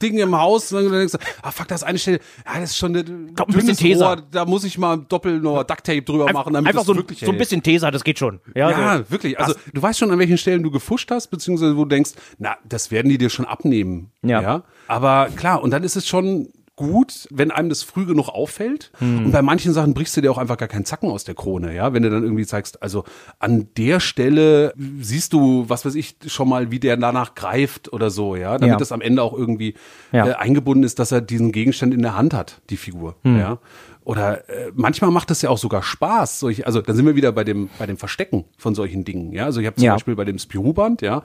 [0.01, 2.71] Ding im Haus und dann denkst du, ah fuck, das ist eine Stelle, ja, das
[2.71, 3.03] ist schon eine
[3.33, 4.01] Kommt ein bisschen.
[4.01, 6.97] Rohr, da muss ich mal doppelt noch Ducktape drüber machen, damit Einfach das so, ein-
[6.97, 8.39] wirklich so ein bisschen Teser, das geht schon.
[8.55, 9.11] Ja, Ja, so.
[9.11, 9.39] wirklich.
[9.39, 12.55] Also du weißt schon, an welchen Stellen du gefuscht hast, beziehungsweise wo du denkst, na,
[12.67, 14.11] das werden die dir schon abnehmen.
[14.23, 14.63] Ja.
[14.87, 16.49] Aber klar, und dann ist es schon
[16.81, 18.91] gut, wenn einem das früh genug auffällt.
[18.99, 19.25] Hm.
[19.25, 21.73] Und bei manchen Sachen brichst du dir auch einfach gar keinen Zacken aus der Krone,
[21.75, 21.93] ja.
[21.93, 23.03] Wenn du dann irgendwie zeigst, also
[23.39, 28.09] an der Stelle siehst du, was weiß ich, schon mal, wie der danach greift oder
[28.09, 28.57] so, ja.
[28.57, 28.77] Damit Ja.
[28.77, 29.75] das am Ende auch irgendwie
[30.11, 30.27] Ja.
[30.27, 33.37] äh, eingebunden ist, dass er diesen Gegenstand in der Hand hat, die Figur, Hm.
[33.39, 33.57] ja.
[34.03, 36.39] Oder äh, manchmal macht es ja auch sogar Spaß.
[36.39, 39.31] Solche, also dann sind wir wieder bei dem bei dem Verstecken von solchen Dingen.
[39.31, 39.93] Ja, also ich habe zum Ja.
[39.93, 41.21] Beispiel bei dem Spirou-Band, ja,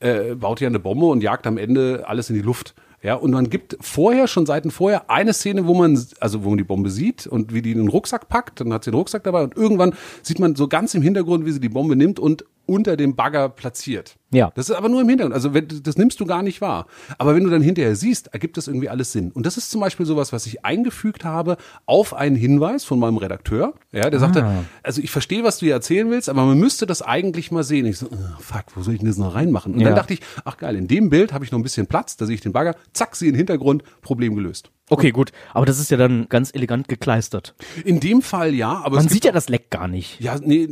[0.00, 2.74] äh, baut ja eine Bombe und jagt am Ende alles in die Luft.
[3.00, 6.58] Ja, und man gibt vorher, schon Seiten vorher, eine Szene, wo man, also wo man
[6.58, 9.22] die Bombe sieht und wie die in den Rucksack packt, dann hat sie den Rucksack
[9.22, 12.44] dabei und irgendwann sieht man so ganz im Hintergrund, wie sie die Bombe nimmt und
[12.68, 14.16] unter dem Bagger platziert.
[14.30, 14.52] Ja.
[14.54, 15.34] Das ist aber nur im Hintergrund.
[15.34, 16.86] Also wenn, das nimmst du gar nicht wahr.
[17.16, 19.32] Aber wenn du dann hinterher siehst, ergibt das irgendwie alles Sinn.
[19.32, 23.16] Und das ist zum Beispiel sowas, was ich eingefügt habe auf einen Hinweis von meinem
[23.16, 23.72] Redakteur.
[23.90, 24.44] Ja, der sagte,
[24.82, 27.86] also ich verstehe, was du hier erzählen willst, aber man müsste das eigentlich mal sehen.
[27.86, 29.72] Ich so, oh, fuck, wo soll ich denn das noch reinmachen?
[29.74, 29.86] Und Ja.
[29.88, 32.26] dann dachte ich, ach geil, in dem Bild habe ich noch ein bisschen Platz, da
[32.26, 34.70] sehe ich den Bagger, zack, sie in den Hintergrund, Problem gelöst.
[34.90, 35.32] Okay, gut.
[35.52, 37.54] Aber das ist ja dann ganz elegant gekleistert.
[37.84, 40.20] In dem Fall ja, aber Man sieht ja das Leck gar nicht.
[40.20, 40.68] ja, nee,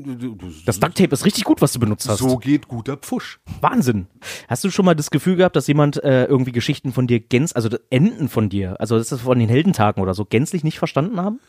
[0.65, 2.19] Das Ducktape ist richtig gut, was du benutzt hast.
[2.19, 3.41] so geht guter Pfusch.
[3.61, 4.07] Wahnsinn.
[4.49, 7.53] Hast du schon mal das Gefühl gehabt, dass jemand äh, irgendwie Geschichten von dir gänz,
[7.55, 11.21] also Enden von dir, also das ist von den Heldentagen oder so, gänzlich nicht verstanden
[11.21, 11.41] haben?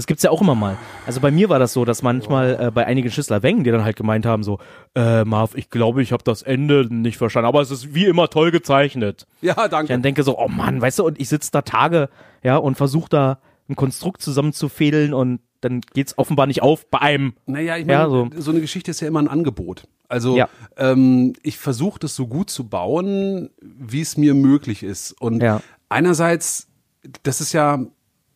[0.00, 0.78] Das gibt's ja auch immer mal.
[1.06, 3.84] Also bei mir war das so, dass manchmal äh, bei einigen Schüssler Wengen, die dann
[3.84, 4.58] halt gemeint haben, so,
[4.94, 8.30] äh, Marv, ich glaube, ich habe das Ende nicht verstanden, aber es ist wie immer
[8.30, 9.26] toll gezeichnet.
[9.42, 9.92] Ja, Ich danke.
[9.92, 12.08] dann denke so, oh Mann, weißt du, und ich sitze da Tage,
[12.42, 17.34] ja, und versuche da ein Konstrukt zusammenzufädeln und dann geht's offenbar nicht auf bei einem.
[17.44, 18.30] Naja, ich meine, Ja, so.
[18.38, 18.52] so.
[18.52, 19.82] eine Geschichte ist ja immer ein Angebot.
[20.08, 20.48] Also Ja.
[20.78, 25.12] ähm, ich versuche das so gut zu bauen, wie es mir möglich ist.
[25.20, 25.60] Und Ja.
[25.90, 26.68] einerseits,
[27.22, 27.80] das ist ja,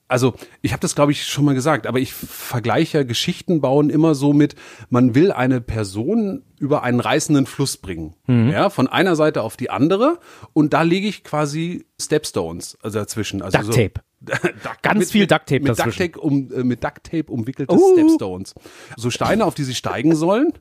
[0.09, 3.91] also ich habe das glaube ich schon mal gesagt, aber ich vergleiche ja Geschichten bauen
[3.91, 4.55] immer so mit,
[4.91, 8.15] man will eine Person über einen reißenden Fluss bringen.
[8.27, 8.51] Mhm.
[8.51, 10.19] Ja, von einer Seite auf die andere
[10.53, 13.43] und da lege ich quasi Stepstones also dazwischen.
[13.43, 14.01] Also so- Ducktape.
[14.25, 16.13] Duck- Ganz mit, viel mit, Ducktape mit dazwischen.
[16.13, 17.93] Ducktape, um, äh, mit Ducktape umwickelte Uh.
[17.95, 18.55] Stepstones.
[18.97, 20.53] So Steine, auf die sie steigen sollen.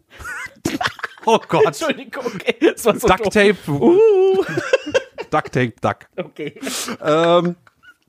[1.25, 1.65] oh Gott.
[1.67, 2.55] Entschuldigung, okay.
[2.59, 3.55] Das war so Ducktape.
[3.69, 4.43] Uh,
[5.31, 5.97] Ducktape, Duck.
[6.17, 6.59] okay.
[7.01, 7.55] Ähm,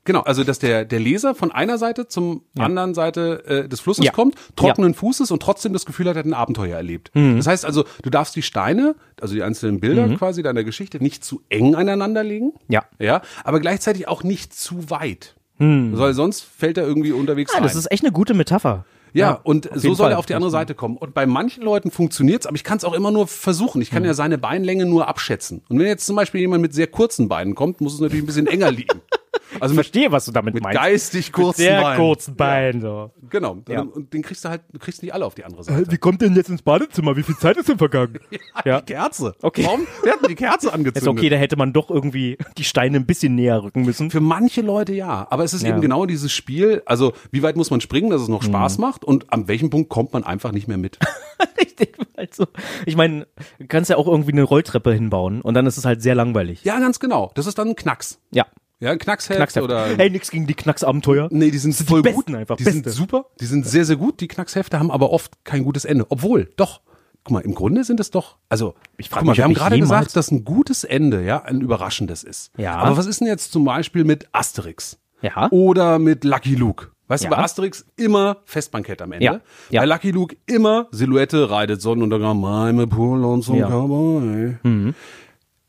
[0.04, 4.04] genau, also dass der, der Leser von einer Seite zum anderen Seite äh, des Flusses
[4.04, 4.12] Ja.
[4.12, 7.10] kommt, trockenen Fußes und trotzdem das Gefühl hat, er hat ein Abenteuer erlebt.
[7.14, 7.36] Mhm.
[7.36, 11.24] Das heißt also, du darfst die Steine, also die einzelnen Bilder quasi deiner Geschichte, nicht
[11.24, 12.52] zu eng aneinander legen.
[12.68, 12.84] Ja.
[12.98, 15.34] Ja, aber gleichzeitig auch nicht zu weit.
[15.58, 17.62] Weil sonst fällt er irgendwie unterwegs Ja, rein.
[17.62, 17.68] Mhm.
[17.68, 18.84] das ist echt eine gute Metapher.
[19.12, 20.12] Ja, und auf so soll Fall.
[20.12, 20.96] er auf die andere Seite kommen.
[20.96, 23.80] Und bei manchen Leuten funktioniert's, aber ich kann es auch immer nur versuchen.
[23.80, 24.06] Ich kann Hm.
[24.08, 25.62] ja seine Beinlänge nur abschätzen.
[25.68, 28.26] Und wenn jetzt zum Beispiel jemand mit sehr kurzen Beinen kommt, muss es natürlich ein
[28.26, 29.00] bisschen enger liegen.
[29.60, 30.78] Also Ich mit, verstehe, was du damit mit meinst.
[30.80, 31.96] geistig Mit kurzen sehr Beinen.
[31.98, 32.80] kurzen Beinen.
[32.80, 33.10] So.
[33.30, 33.58] Genau.
[33.68, 33.82] Ja.
[33.82, 35.90] Und den kriegst du halt, du kriegst nicht alle auf die andere Seite.
[35.92, 37.16] Wie kommt denn jetzt ins Badezimmer?
[37.16, 38.18] Wie viel Zeit ist denn vergangen?
[38.64, 38.80] Ja.
[38.80, 39.34] Die Kerze.
[39.42, 39.64] Okay.
[39.64, 39.86] Warum?
[40.04, 41.02] Der hat die Kerze angezündet.
[41.02, 44.10] Ist okay, da hätte man doch irgendwie die Steine ein bisschen näher rücken müssen.
[44.10, 45.70] Für manche Leute ja, aber es ist Ja.
[45.70, 48.46] eben genau dieses Spiel, also wie weit muss man springen, dass es noch Mhm.
[48.46, 50.98] Spaß macht und an welchem Punkt kommt man einfach nicht mehr mit.
[51.60, 51.96] Richtig.
[52.16, 52.46] Also,
[52.86, 53.26] ich meine,
[53.58, 56.64] du kannst ja auch irgendwie eine Rolltreppe hinbauen und dann ist es halt sehr langweilig.
[56.64, 57.32] Ja, ganz genau.
[57.34, 58.20] Das ist dann ein Knacks.
[58.30, 58.46] Ja.
[58.84, 59.64] Ja, Knacksheft, Knacksheft.
[59.64, 61.28] oder Hey, nix gegen die Knacksabenteuer.
[61.30, 62.32] Nee, die sind sind voll die gut.
[62.34, 62.82] einfach, die beste.
[62.82, 64.20] sind super, die sind sehr, sehr gut.
[64.20, 66.06] Die Knackshefte haben aber oft kein gutes Ende.
[66.10, 66.82] Obwohl, doch.
[67.26, 69.78] Guck mal, im Grunde sind es doch, also, Ich guck mal, mich, wir haben gerade
[69.80, 72.50] gesagt, dass ein gutes Ende, ja, ein überraschendes ist.
[72.58, 72.76] Ja.
[72.76, 74.98] Aber was ist denn jetzt zum Beispiel mit Asterix?
[75.22, 75.48] Ja.
[75.50, 76.88] Oder mit Lucky Luke?
[77.08, 77.30] Weißt Ja.
[77.30, 79.24] du, bei Asterix immer Festbankett am Ende.
[79.24, 79.40] Ja.
[79.70, 79.80] Ja.
[79.80, 83.68] Bei Lucky Luke immer Silhouette, reitet Sonnenuntergang, Mime, Pool und so Ja.
[83.68, 84.56] Cowboy.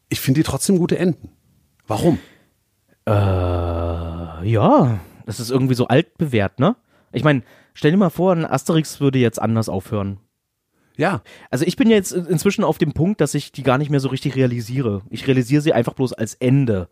[0.09, 1.29] Ich finde die trotzdem gute Enden.
[1.87, 2.19] Warum?
[3.07, 3.11] Äh,
[4.49, 6.75] ja, das ist irgendwie so altbewährt, ne?
[7.11, 10.19] Ich meine, stell dir mal vor, ein Asterix würde jetzt anders aufhören.
[10.97, 13.99] Ja, Also ich bin jetzt inzwischen auf dem Punkt, dass ich die gar nicht mehr
[13.99, 15.01] so richtig realisiere.
[15.09, 16.87] Ich realisiere sie einfach bloß als Ende.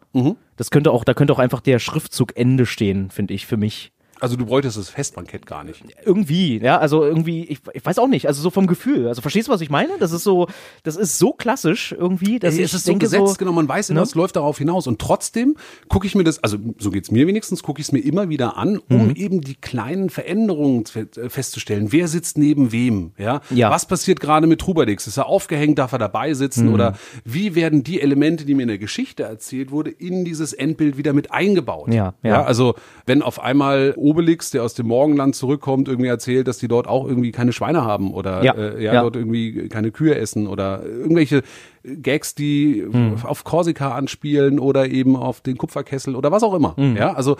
[0.57, 3.93] Das könnte auch, da könnte auch einfach der Schriftzug Ende stehen, finde ich, für mich.
[4.23, 5.83] Also du bräuchtest das Festbankett gar nicht.
[6.05, 9.09] Irgendwie, ja, also irgendwie, ich, ich weiß auch nicht, also so vom Gefühl.
[9.09, 9.91] Also verstehst du, was ich meine?
[9.99, 10.47] Das ist so,
[10.83, 13.51] das ist so klassisch irgendwie, dass Ey, ich es ist so denke gesetzt, so, genau,
[13.51, 14.03] man weiß immer, ne?
[14.05, 14.87] es läuft darauf hinaus.
[14.87, 15.57] Und trotzdem
[15.89, 18.55] gucke ich mir das, also so geht's mir wenigstens, gucke ich es mir immer wieder
[18.57, 19.15] an, um Mhm.
[19.17, 21.91] eben die kleinen Veränderungen äh, festzustellen.
[21.91, 23.11] Wer sitzt neben wem?
[23.17, 23.41] Ja.
[23.49, 23.69] Ja.
[23.71, 25.05] Was passiert gerade mit Trubadix?
[25.05, 25.79] Ist er aufgehängt?
[25.79, 26.67] Darf er dabei sitzen?
[26.67, 26.73] Mhm.
[26.73, 30.97] Oder wie werden die Elemente, die mir in der Geschichte erzählt wurde, in dieses Endbild
[30.97, 31.93] wieder mit eingebaut?
[31.93, 32.43] Ja, ja.
[32.43, 36.87] also wenn auf einmal Obelix, der aus dem Morgenland zurückkommt, irgendwie erzählt, dass die dort
[36.87, 39.01] auch irgendwie keine Schweine haben oder Ja, äh, ja, ja.
[39.01, 41.41] dort irgendwie keine Kühe essen oder irgendwelche
[41.83, 43.15] Gags, die Hm.
[43.23, 46.75] auf Korsika anspielen oder eben auf den Kupferkessel oder was auch immer.
[46.77, 46.95] Hm.
[46.95, 47.37] Ja, also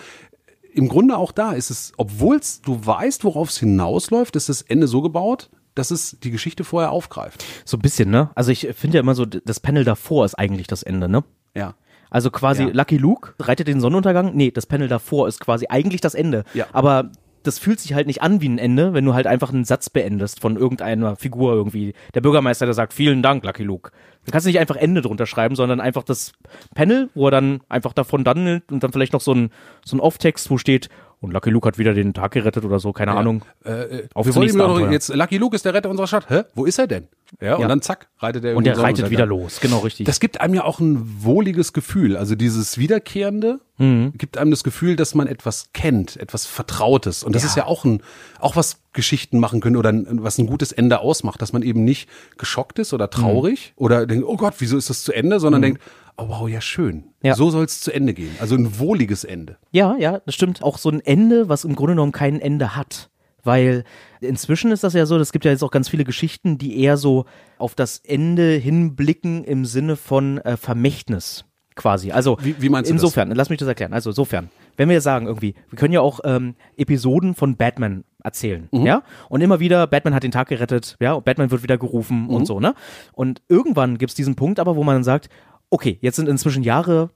[0.72, 4.88] im Grunde auch da ist es, obwohl du weißt, worauf es hinausläuft, ist das Ende
[4.88, 7.44] so gebaut, dass es die Geschichte vorher aufgreift.
[7.64, 8.30] so ein bisschen, ne?
[8.34, 11.24] Also ich finde ja immer so, das Panel davor ist eigentlich das Ende, ne?
[11.56, 11.74] Ja.
[12.14, 12.70] Also quasi Ja.
[12.72, 14.36] Lucky Luke reitet den Sonnenuntergang.
[14.36, 16.44] Nee, das Panel davor ist quasi eigentlich das Ende.
[16.54, 16.66] Ja.
[16.72, 17.10] Aber
[17.42, 19.90] das fühlt sich halt nicht an wie ein Ende, wenn du halt einfach einen Satz
[19.90, 21.92] beendest von irgendeiner Figur irgendwie.
[22.14, 23.90] Der Bürgermeister, der sagt, vielen Dank, Lucky Luke.
[24.24, 26.32] Dann kannst du nicht einfach Ende drunter schreiben, sondern einfach das
[26.76, 29.50] Panel, wo er dann einfach davon dann und dann vielleicht noch so ein,
[29.84, 30.88] so ein Off-Text, wo steht,
[31.24, 33.42] und Lucky Luke hat wieder den Tag gerettet oder so, keine Ahnung.
[33.64, 36.28] Äh, Auf wir wollen ihm doch jetzt, Lucky Luke ist der Retter unserer Stadt.
[36.28, 36.42] Hä?
[36.54, 37.08] Wo ist er denn?
[37.40, 37.68] Ja, und Ja.
[37.68, 40.06] dann zack, reitet er Und der reitet wieder los, genau richtig.
[40.06, 42.16] Das gibt einem ja auch ein wohliges Gefühl.
[42.16, 44.12] Also dieses Wiederkehrende Mhm.
[44.16, 47.24] gibt einem das Gefühl, dass man etwas kennt, etwas Vertrautes.
[47.24, 47.48] Und das Ja.
[47.48, 48.02] ist ja auch ein,
[48.38, 51.82] auch was Geschichten machen können oder ein, was ein gutes Ende ausmacht, dass man eben
[51.82, 52.08] nicht
[52.38, 53.84] geschockt ist oder traurig Mhm.
[53.84, 55.80] oder denkt, oh Gott, wieso ist das zu Ende, sondern denkt,
[56.16, 57.04] oh wow, ja schön.
[57.22, 57.34] Ja.
[57.34, 58.30] So soll es zu Ende gehen.
[58.40, 59.56] Also ein wohliges Ende.
[59.72, 60.62] Ja, ja, das stimmt.
[60.62, 63.10] Auch so ein Ende, was im Grunde genommen kein Ende hat.
[63.42, 63.84] Weil
[64.20, 66.96] inzwischen ist das ja so, es gibt ja jetzt auch ganz viele Geschichten, die eher
[66.96, 67.26] so
[67.58, 72.10] auf das Ende hinblicken im Sinne von äh, Vermächtnis quasi.
[72.12, 73.02] Also Wie- wie meinst du das?
[73.02, 73.92] insofern, lass mich das erklären.
[73.92, 78.68] Also insofern, wenn wir sagen irgendwie, wir können ja auch ähm, Episoden von Batman erzählen,
[78.72, 78.86] Mhm.
[78.86, 79.02] ja?
[79.28, 82.30] Und immer wieder, Batman hat den Tag gerettet, ja, und Batman wird wieder gerufen Mhm.
[82.30, 82.74] und so, ne?
[83.12, 85.28] Und irgendwann gibt's diesen Punkt aber, wo man dann sagt,
[85.74, 87.10] okay, jetzt sind inzwischen Jahre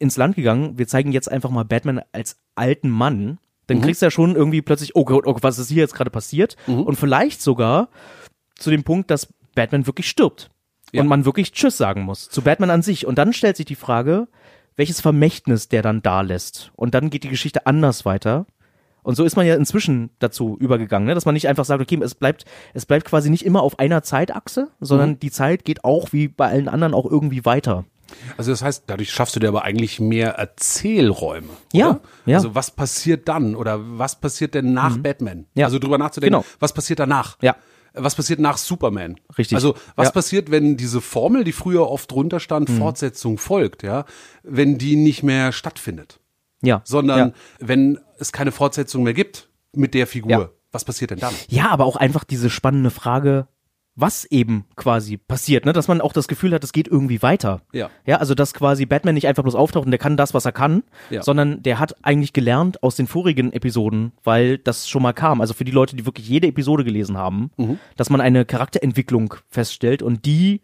[0.00, 0.76] ins Land gegangen.
[0.76, 3.38] Wir zeigen jetzt einfach mal Batman als alten Mann.
[3.68, 3.82] Dann Mhm.
[3.82, 6.56] kriegst du ja schon irgendwie plötzlich, oh Gott, oh, was ist hier jetzt gerade passiert?
[6.66, 6.82] Mhm.
[6.82, 7.88] Und vielleicht sogar
[8.56, 10.50] zu dem Punkt, dass Batman wirklich stirbt.
[10.92, 11.00] Ja.
[11.02, 13.06] Und man wirklich Tschüss sagen muss zu Batman an sich.
[13.06, 14.26] Und dann stellt sich die Frage,
[14.74, 16.72] welches Vermächtnis der dann da lässt.
[16.74, 18.46] Und dann geht die Geschichte anders weiter.
[19.04, 21.14] Und so ist man ja inzwischen dazu übergegangen, ne?
[21.14, 24.02] dass man nicht einfach sagt, okay, es bleibt, es bleibt quasi nicht immer auf einer
[24.02, 25.18] Zeitachse, sondern Mhm.
[25.20, 27.84] die Zeit geht auch wie bei allen anderen auch irgendwie weiter.
[28.36, 31.48] Also das heißt, dadurch schaffst du dir aber eigentlich mehr Erzählräume.
[31.72, 32.00] Ja, oder?
[32.26, 32.36] ja.
[32.38, 35.46] Also was passiert dann oder was passiert denn nach Batman?
[35.54, 35.66] Ja.
[35.66, 36.44] Also drüber nachzudenken, Genau.
[36.60, 37.38] was passiert danach?
[37.42, 37.56] Ja.
[37.94, 39.16] Was passiert nach Superman?
[39.36, 39.54] Richtig.
[39.56, 40.12] Also was Ja.
[40.12, 42.78] passiert, wenn diese Formel, die früher oft drunter stand, Mhm.
[42.78, 44.06] Fortsetzung folgt, ja,
[44.42, 46.18] wenn die nicht mehr stattfindet,
[46.62, 46.80] Ja.
[46.84, 47.32] sondern ja.
[47.60, 50.48] wenn es keine Fortsetzung mehr gibt mit der Figur, Ja.
[50.70, 51.34] was passiert denn dann?
[51.48, 53.46] Ja, aber auch einfach diese spannende Frage,
[53.94, 55.72] was eben quasi passiert, ne?
[55.74, 57.60] Dass man auch das Gefühl hat, es geht irgendwie weiter.
[57.72, 57.90] Ja.
[58.06, 60.52] Ja, also dass quasi Batman nicht einfach bloß auftaucht und der kann das, was er
[60.52, 61.22] kann, Ja.
[61.22, 65.40] sondern der hat eigentlich gelernt aus den vorigen Episoden, weil das schon mal kam.
[65.42, 67.78] Also für die Leute, die wirklich jede Episode gelesen haben, Mhm.
[67.96, 70.62] dass man eine Charakterentwicklung feststellt und die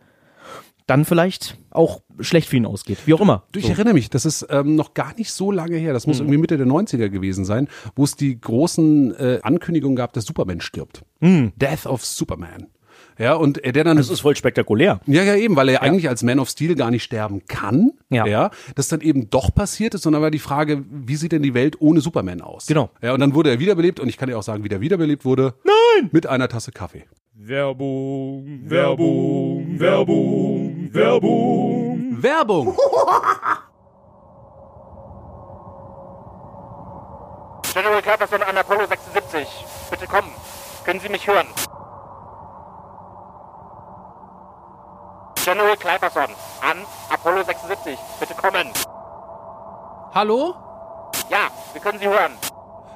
[0.87, 2.97] dann vielleicht auch schlecht für ihn ausgeht.
[3.07, 3.43] Wie auch immer.
[3.55, 3.73] Ich So.
[3.73, 6.11] erinnere mich, das ist ähm, noch gar nicht so lange her, das Mhm.
[6.13, 10.25] muss irgendwie Mitte der 90er gewesen sein, wo es die großen äh, Ankündigungen gab, dass
[10.25, 11.03] Superman stirbt.
[11.21, 11.53] Mhm.
[11.57, 12.69] Death of Superman.
[13.19, 15.01] Ja, und er der dann Das ist voll spektakulär.
[15.07, 17.91] ja, ja, eben, weil er eigentlich als Man of Steel gar nicht sterben kann.
[18.11, 18.27] Ja.
[18.27, 18.51] ja.
[18.77, 21.81] Das dann eben doch passiert ist, sondern war die Frage, wie sieht denn die Welt
[21.81, 22.67] ohne Superman aus?
[22.67, 22.91] Genau.
[23.03, 25.25] Ja, und dann wurde er wiederbelebt und ich kann dir auch sagen, wie der wiederbelebt
[25.25, 25.55] wurde.
[25.65, 26.11] Nein!
[26.13, 27.05] Mit einer Tasse Kaffee.
[27.35, 32.23] Werbung, Werbung, Werbung, Werbung.
[32.23, 32.77] Werbung!
[37.75, 39.47] General Carterson an Apollo 76.
[39.91, 40.31] Bitte kommen.
[40.85, 41.47] Können Sie mich hören?
[45.49, 46.29] General Clipperson
[46.61, 47.99] an Apollo 76.
[48.21, 48.69] Bitte kommen.
[50.15, 50.55] Hallo?
[51.31, 52.33] Ja, wir können Sie hören.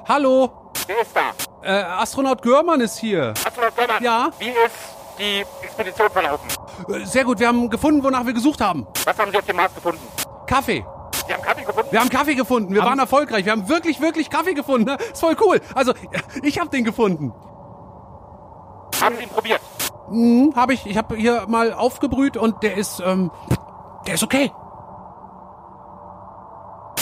[0.07, 0.51] Hallo?
[0.85, 1.31] Wer ist da?
[1.67, 3.33] Äh, Astronaut Görmann ist hier.
[3.43, 4.03] Astronaut Gömmern.
[4.03, 4.29] Ja?
[4.37, 4.75] Wie ist
[5.17, 6.47] die Expedition verlaufen?
[6.89, 8.85] Äh, Sehr gut, wir haben gefunden, wonach wir gesucht haben.
[9.03, 10.07] Was haben Sie auf dem Mars gefunden?
[10.45, 10.85] Kaffee.
[11.25, 11.87] Sie haben Kaffee gefunden?
[11.91, 12.71] Wir haben Kaffee gefunden.
[12.75, 13.45] Wir Haben- waren erfolgreich.
[13.45, 14.85] Wir haben wirklich, wirklich Kaffee gefunden.
[14.91, 14.97] Ne?
[15.11, 15.59] Ist voll cool.
[15.73, 15.95] Also,
[16.43, 17.33] ich habe den gefunden.
[19.01, 19.61] Haben Sie ihn probiert?
[20.13, 20.85] Hm, habe ich.
[20.85, 23.31] Ich habe hier mal aufgebrüht und der ist, ähm,
[24.05, 24.51] der ist okay.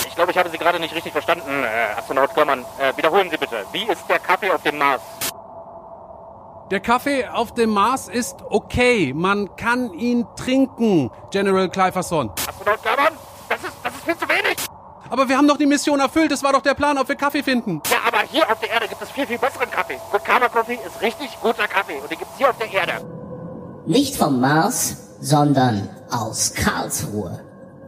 [0.08, 2.65] Ich glaube, ich habe Sie gerade nicht richtig verstanden, äh, Astronaut Gömmern.
[2.80, 3.65] Äh, wiederholen Sie bitte.
[3.74, 5.02] Wie ist der Kaffee auf dem Mars?
[6.69, 9.12] Der Kaffee auf dem Mars ist okay.
[9.13, 12.32] Man kann ihn trinken, General Cliverson.
[12.47, 13.13] Astronaut Gömmern?
[13.50, 14.56] Das ist, das ist viel zu wenig.
[15.12, 16.32] Aber wir haben doch die Mission erfüllt.
[16.32, 17.82] Das war doch der Plan, ob wir Kaffee finden.
[17.91, 20.00] Ja, aber hier auf der Erde gibt es viel, viel besseren Kaffee.
[20.10, 22.93] Good Karma Coffee ist richtig guter Kaffee und den gibt's hier auf der Erde.
[23.86, 27.41] Nicht vom Mars, sondern aus Karlsruhe.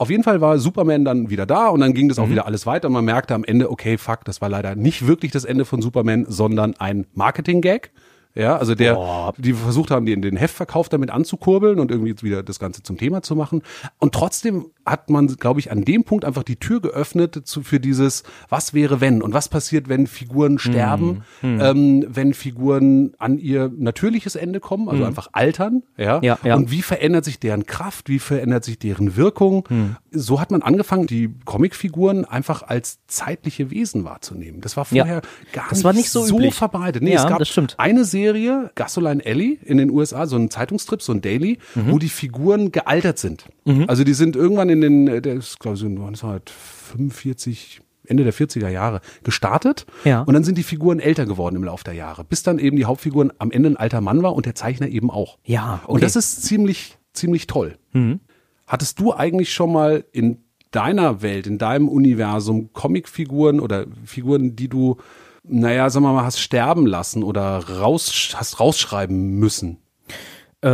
[0.01, 2.65] Auf jeden Fall war Superman dann wieder da und dann ging das auch wieder alles
[2.65, 5.63] weiter und man merkte am Ende, okay, fuck, das war leider nicht wirklich das Ende
[5.63, 7.91] von Superman, sondern ein Marketing-Gag.
[8.33, 9.33] Ja, also der, Boah.
[9.37, 12.97] die versucht haben, den, den Heftverkauf damit anzukurbeln und irgendwie jetzt wieder das Ganze zum
[12.97, 13.61] Thema zu machen.
[13.99, 17.79] Und trotzdem hat man, glaube ich, an dem Punkt einfach die Tür geöffnet zu, für
[17.79, 23.71] dieses, was wäre wenn und was passiert, wenn Figuren sterben, Ähm, wenn Figuren an ihr
[23.75, 26.19] natürliches Ende kommen, also einfach altern, ja?
[26.23, 26.55] Ja, ja.
[26.55, 29.67] Und wie verändert sich deren Kraft, wie verändert sich deren Wirkung?
[30.11, 34.61] So hat man angefangen, die Comicfiguren einfach als zeitliche Wesen wahrzunehmen.
[34.61, 35.03] Das war Ja.
[35.03, 35.21] vorher
[35.53, 36.55] gar Das nicht war nicht so üblich.
[36.55, 37.03] verbreitet.
[37.03, 38.20] Nee, Ja, es gab eine Serie,
[38.75, 41.91] Gasoline Alley in den USA, so ein Zeitungstrip, so ein Daily, Mhm.
[41.91, 43.45] wo die Figuren gealtert sind.
[43.87, 48.33] Also die sind irgendwann in den, äh, der ist glaube ich so 1945, Ende der
[48.33, 49.85] 40er Jahre gestartet.
[50.03, 50.21] Ja.
[50.23, 52.85] Und dann sind die Figuren älter geworden im Laufe der Jahre, bis dann eben die
[52.85, 55.37] Hauptfiguren am Ende ein alter Mann war und der Zeichner eben auch.
[55.45, 55.93] Ja, okay.
[55.93, 57.77] Und das ist ziemlich, ziemlich toll.
[58.67, 60.37] Hattest du eigentlich schon mal in
[60.71, 64.97] deiner Welt, in deinem Universum Comicfiguren oder Figuren, die du,
[65.43, 69.77] naja, sagen wir mal, hast sterben lassen oder raus, hast rausschreiben müssen?
[70.63, 70.67] Äh,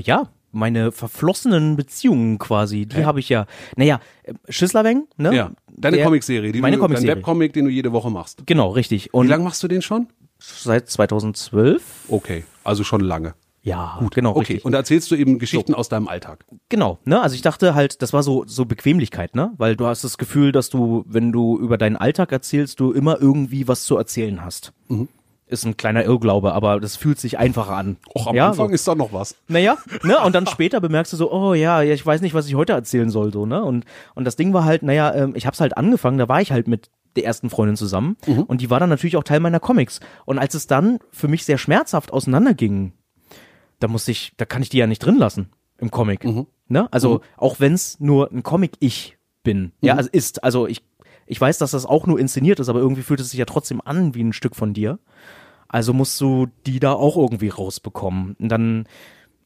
[0.00, 3.46] ja, meine verflossenen Beziehungen quasi, die habe ich ja.
[3.76, 4.00] Naja,
[4.48, 5.34] Schüsslerweng, ne?
[5.34, 7.16] Ja, deine Der- Comicserie, die meine du, dein Comicserie.
[7.16, 8.42] Webcomic, den du jede Woche machst.
[8.46, 9.06] Genau, richtig.
[9.06, 10.08] Wie Und lange machst du den schon?
[10.38, 11.82] seit 2012?
[12.08, 13.34] Okay, also schon lange.
[13.66, 14.64] Ja, gut, genau, Okay, richtig.
[14.64, 16.44] und da erzählst du eben Geschichten aus deinem Alltag.
[16.68, 17.20] Genau, ne?
[17.20, 19.54] Also ich dachte halt, das war so so Bequemlichkeit, ne?
[19.58, 23.20] Weil du hast das Gefühl, dass du, wenn du über deinen Alltag erzählst, du immer
[23.20, 24.72] irgendwie was zu erzählen hast.
[24.86, 25.08] Mhm.
[25.48, 27.96] Ist ein kleiner Irrglaube, aber das fühlt sich einfacher an.
[28.14, 28.74] Och, am ja, Anfang so.
[28.74, 29.34] ist da noch was.
[29.48, 30.20] Naja, ne?
[30.20, 33.10] Und dann später bemerkst du so, oh ja, ich weiß nicht, was ich heute erzählen
[33.10, 33.64] soll, so, ne?
[33.64, 36.52] Und, und das Ding war halt, naja, ähm, ich hab's halt angefangen, da war ich
[36.52, 40.00] halt mit der ersten Freundin zusammen und die war dann natürlich auch Teil meiner Comics.
[40.24, 42.92] Und als es dann für mich sehr schmerzhaft auseinanderging,
[43.78, 46.24] da musste ich, da kann ich die ja nicht drin lassen im Comic.
[46.68, 46.92] Ne?
[46.92, 50.82] Also auch wenn's nur ein Comic-Ich bin, ja, also ist, also ich,
[51.26, 53.80] ich weiß, dass das auch nur inszeniert ist, aber irgendwie fühlt es sich ja trotzdem
[53.84, 54.98] an wie ein Stück von dir.
[55.68, 58.36] Also musst du die da auch irgendwie rausbekommen.
[58.38, 58.86] Und dann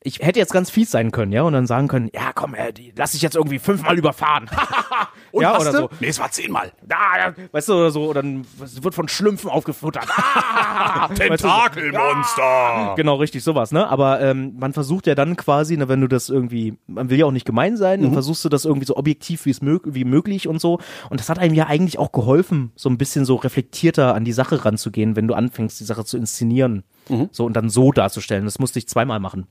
[0.02, 2.72] ich hätte jetzt ganz fies sein können, ja, und dann sagen können, ja, komm, äh,
[2.72, 4.48] die, lass dich jetzt irgendwie fünfmal überfahren.
[5.32, 5.78] Und ja, oder du?
[5.78, 5.90] so.
[6.00, 6.72] Nee, es war zehnmal.
[6.82, 10.06] Da, ja, weißt du, oder so, oder dann wird von Schlümpfen aufgefuttert.
[10.52, 11.08] Ah.
[11.08, 12.94] Tentakelmonster.
[12.96, 13.88] Genau, richtig, sowas, ne?
[13.88, 17.26] Aber ähm, man versucht ja dann quasi, ne, wenn du das irgendwie, man will ja
[17.26, 20.60] auch nicht gemein sein, dann versuchst du das irgendwie so objektiv mög wie möglich und
[20.60, 20.80] so.
[21.10, 24.32] Und das hat einem ja eigentlich auch geholfen, so ein bisschen so reflektierter an die
[24.32, 26.84] Sache ranzugehen, wenn du anfängst, die Sache zu inszenieren.
[27.32, 28.44] So und dann so darzustellen.
[28.44, 29.46] Das musste ich zweimal machen.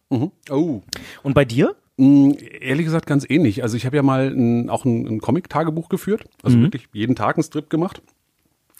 [0.50, 0.82] Oh.
[1.24, 1.76] Und bei dir?
[1.98, 3.64] Mm, Ehrlich gesagt ganz ähnlich.
[3.64, 6.26] Also ich habe ja mal ein, auch ein, ein Comic-Tagebuch geführt.
[6.44, 8.02] Also wirklich jeden Tag einen Strip gemacht.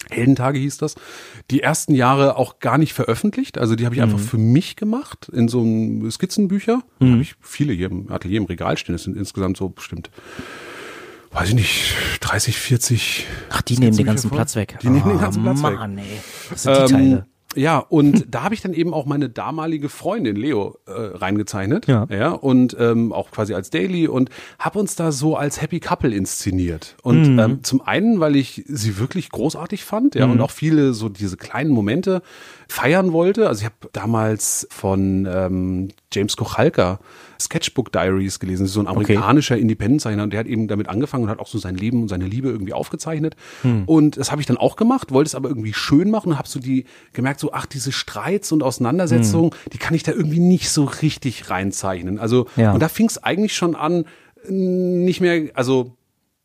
[0.08, 0.94] Heldentage hieß das.
[1.50, 3.58] Die ersten Jahre auch gar nicht veröffentlicht.
[3.58, 6.82] Also die habe ich einfach für mich gemacht in so einem Skizzenbücher.
[6.98, 8.94] Da habe ich viele hier im Atelier im Regal stehen.
[8.94, 10.10] Das sind insgesamt so bestimmt,
[11.32, 13.26] weiß ich nicht, 30, 40.
[13.50, 14.38] Ach, die nehmen den ganzen voll.
[14.38, 14.78] Platz weg.
[14.82, 15.74] Die nehmen den Ah, ganzen Platz weg.
[15.74, 16.04] Mann, ey.
[16.48, 17.26] Das sind die Ähm, Teile.
[17.56, 21.86] Ja, und da habe ich dann eben auch meine damalige Freundin Leo äh, reingezeichnet.
[21.88, 22.06] Ja.
[22.10, 26.14] ja und ähm, auch quasi als Daily und habe uns da so als Happy Couple
[26.14, 26.96] inszeniert.
[27.02, 27.38] Und Mhm.
[27.38, 30.32] ähm, zum einen, weil ich sie wirklich großartig fand, ja, Mhm.
[30.34, 32.22] und auch viele so diese kleinen Momente
[32.68, 33.48] feiern wollte.
[33.48, 36.98] Also ich habe damals von ähm, James Kochalka
[37.40, 38.64] Sketchbook Diaries gelesen.
[38.64, 41.46] Das ist so ein amerikanischer Independent-Zeichner und der hat eben damit angefangen und hat auch
[41.46, 43.34] so sein Leben und seine Liebe irgendwie aufgezeichnet.
[43.62, 43.84] Hm.
[43.86, 46.48] Und das habe ich dann auch gemacht, wollte es aber irgendwie schön machen und habe
[46.48, 50.70] so die gemerkt, so ach, diese Streits und Auseinandersetzungen, die kann ich da irgendwie nicht
[50.70, 52.18] so richtig reinzeichnen.
[52.18, 52.62] Also Hm.
[52.62, 52.72] Ja.
[52.72, 54.04] und da fing es eigentlich schon an,
[54.48, 55.96] nicht mehr, also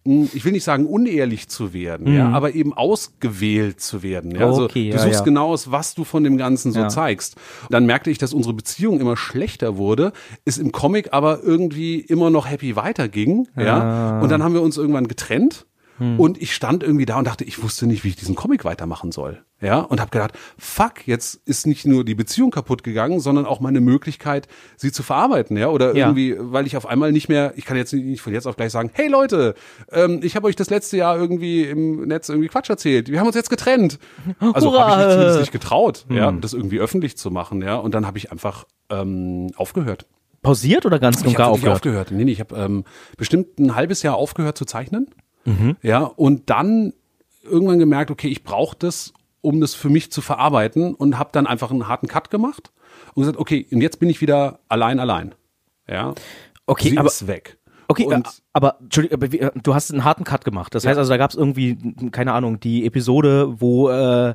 [0.06, 4.32] ich will nicht sagen unehrlich zu werden, ja, aber eben ausgewählt zu werden.
[4.32, 4.46] Ja?
[4.46, 4.66] Also.
[4.66, 5.24] Okay, du suchst ja.
[5.24, 6.90] genau aus, was du von dem Ganzen so Ja.
[6.90, 7.36] zeigst.
[7.72, 10.14] Dann merkte ich, dass unsere Beziehung immer schlechter wurde,
[10.46, 13.48] es im Comic aber irgendwie immer noch happy weiterging.
[13.56, 13.62] Ah.
[13.64, 14.20] Ja.
[14.22, 15.66] Und dann haben wir uns irgendwann getrennt.
[15.98, 16.20] Hm.
[16.20, 19.12] Und ich stand irgendwie da und dachte, ich wusste nicht, wie ich diesen Comic weitermachen
[19.12, 19.44] soll.
[19.66, 23.60] Ja, und habe gedacht, fuck, jetzt ist nicht nur die Beziehung kaputt gegangen, sondern auch
[23.60, 24.48] meine Möglichkeit,
[24.78, 26.08] sie zu verarbeiten, ja, oder Ja.
[26.08, 28.72] irgendwie, weil ich auf einmal nicht mehr, ich kann jetzt nicht von jetzt auf gleich
[28.72, 29.56] sagen, hey Leute,
[29.92, 33.28] ähm, ich habe euch das letzte Jahr irgendwie im Netz irgendwie Quatsch erzählt, wir haben
[33.28, 34.00] uns jetzt getrennt.
[34.54, 36.42] Also habe ich mich zumindest nicht getraut, ja, Hm.
[36.42, 40.06] das irgendwie öffentlich zu machen, ja, und dann habe ich einfach ähm, aufgehört.
[40.44, 41.78] Pausiert oder ganz und gar aufgehört?
[41.78, 42.12] aufgehört.
[42.12, 42.84] Nee, nee, ich habe ähm,
[43.18, 45.08] bestimmt ein halbes Jahr aufgehört zu zeichnen.
[45.46, 45.76] Mhm.
[45.82, 46.94] Ja, und dann
[47.44, 49.12] irgendwann gemerkt, okay, ich brauche das,
[49.46, 52.72] um das für mich zu verarbeiten und habe dann einfach einen harten Cut gemacht
[53.14, 55.36] und gesagt, okay, und jetzt bin ich wieder allein allein.
[55.88, 56.14] Ja.
[56.66, 57.58] Okay, Sie aber- ist weg.
[57.88, 60.74] Okay, und aber, aber du hast einen harten Cut gemacht.
[60.74, 61.78] Das heißt also, da gab es irgendwie,
[62.12, 64.34] keine Ahnung, die Episode, wo, äh, äh,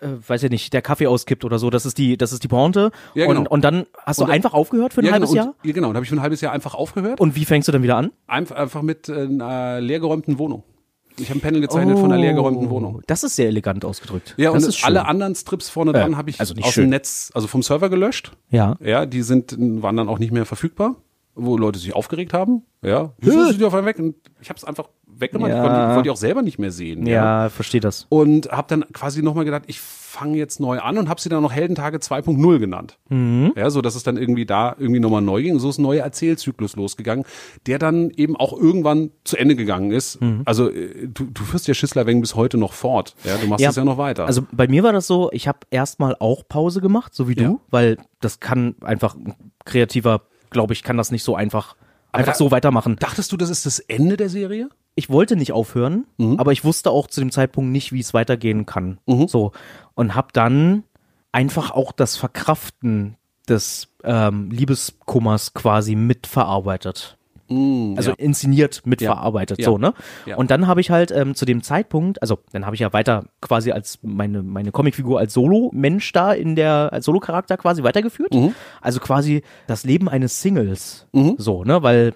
[0.00, 1.70] weiß ich nicht, der Kaffee auskippt oder so.
[1.70, 2.90] Das ist die, das ist die Pointe.
[3.14, 3.40] Ja, genau.
[3.40, 5.54] und, und dann hast du Und dann- einfach aufgehört für ein ja, halbes genau, Jahr?
[5.62, 7.20] und, ja, genau, und habe ich für ein halbes Jahr einfach aufgehört.
[7.20, 8.12] Und wie fängst du dann wieder an?
[8.26, 10.62] einfach, einfach mit äh, einer leergeräumten Wohnung.
[11.20, 13.02] Ich habe ein Panel gezeichnet von einer leergeräumten Wohnung.
[13.06, 14.34] Das ist sehr elegant ausgedrückt.
[14.36, 16.84] Ja, das und alle anderen Strips vorne dran habe ich also aus schön.
[16.86, 18.32] dem Netz, also vom Server gelöscht.
[18.50, 18.76] Ja.
[18.80, 20.96] Ja, die sind, waren dann auch nicht mehr verfügbar,
[21.34, 22.62] wo Leute sich aufgeregt haben.
[22.82, 23.98] Ja, wieso sind die auf einmal weg?
[23.98, 25.50] Und ich habe es einfach weggemacht.
[25.50, 25.90] Ja.
[25.90, 27.06] Ich wollte die auch selber nicht mehr sehen.
[27.06, 28.06] Ja, verstehe das.
[28.08, 29.80] Und habe dann quasi nochmal gedacht, ich
[30.10, 32.98] fange jetzt neu an und habe sie dann noch Heldentage 2.0 genannt.
[33.08, 33.52] Mhm.
[33.56, 35.58] Ja, so dass es dann irgendwie da irgendwie nochmal neu ging.
[35.58, 37.24] So ist ein neuer Erzählzyklus losgegangen,
[37.66, 40.20] der dann eben auch irgendwann zu Ende gegangen ist.
[40.20, 40.42] Mhm.
[40.44, 43.14] Also äh, du, du führst ja Schisslerweng bis heute noch fort.
[43.24, 44.26] Ja, du machst es ja noch weiter.
[44.26, 47.42] Also bei mir war das so, ich habe erstmal auch Pause gemacht, so wie du,
[47.42, 47.56] Ja.
[47.70, 51.76] weil das kann einfach ein kreativer, glaube ich, kann das nicht so einfach
[52.12, 52.96] einfach da- so weitermachen.
[52.98, 54.68] Dachtest du, das ist das Ende der Serie?
[54.94, 56.38] Ich wollte nicht aufhören, Mhm.
[56.38, 58.98] aber ich wusste auch zu dem Zeitpunkt nicht, wie es weitergehen kann.
[59.26, 59.52] So
[59.94, 60.84] und habe dann
[61.32, 63.16] einfach auch das Verkraften
[63.48, 67.16] des ähm, Liebeskummers quasi mitverarbeitet.
[67.96, 69.64] Also inszeniert mitverarbeitet, Ja.
[69.64, 69.92] so, ne?
[70.24, 70.36] Ja.
[70.36, 73.24] Und dann habe ich halt ähm, zu dem Zeitpunkt, also dann habe ich ja weiter
[73.40, 78.32] quasi als meine, meine Comicfigur als Solo-Mensch da in der, als Solo-Charakter quasi weitergeführt.
[78.32, 78.54] Mhm.
[78.80, 81.08] Also quasi das Leben eines Singles.
[81.38, 81.82] So, ne?
[81.82, 82.14] Weil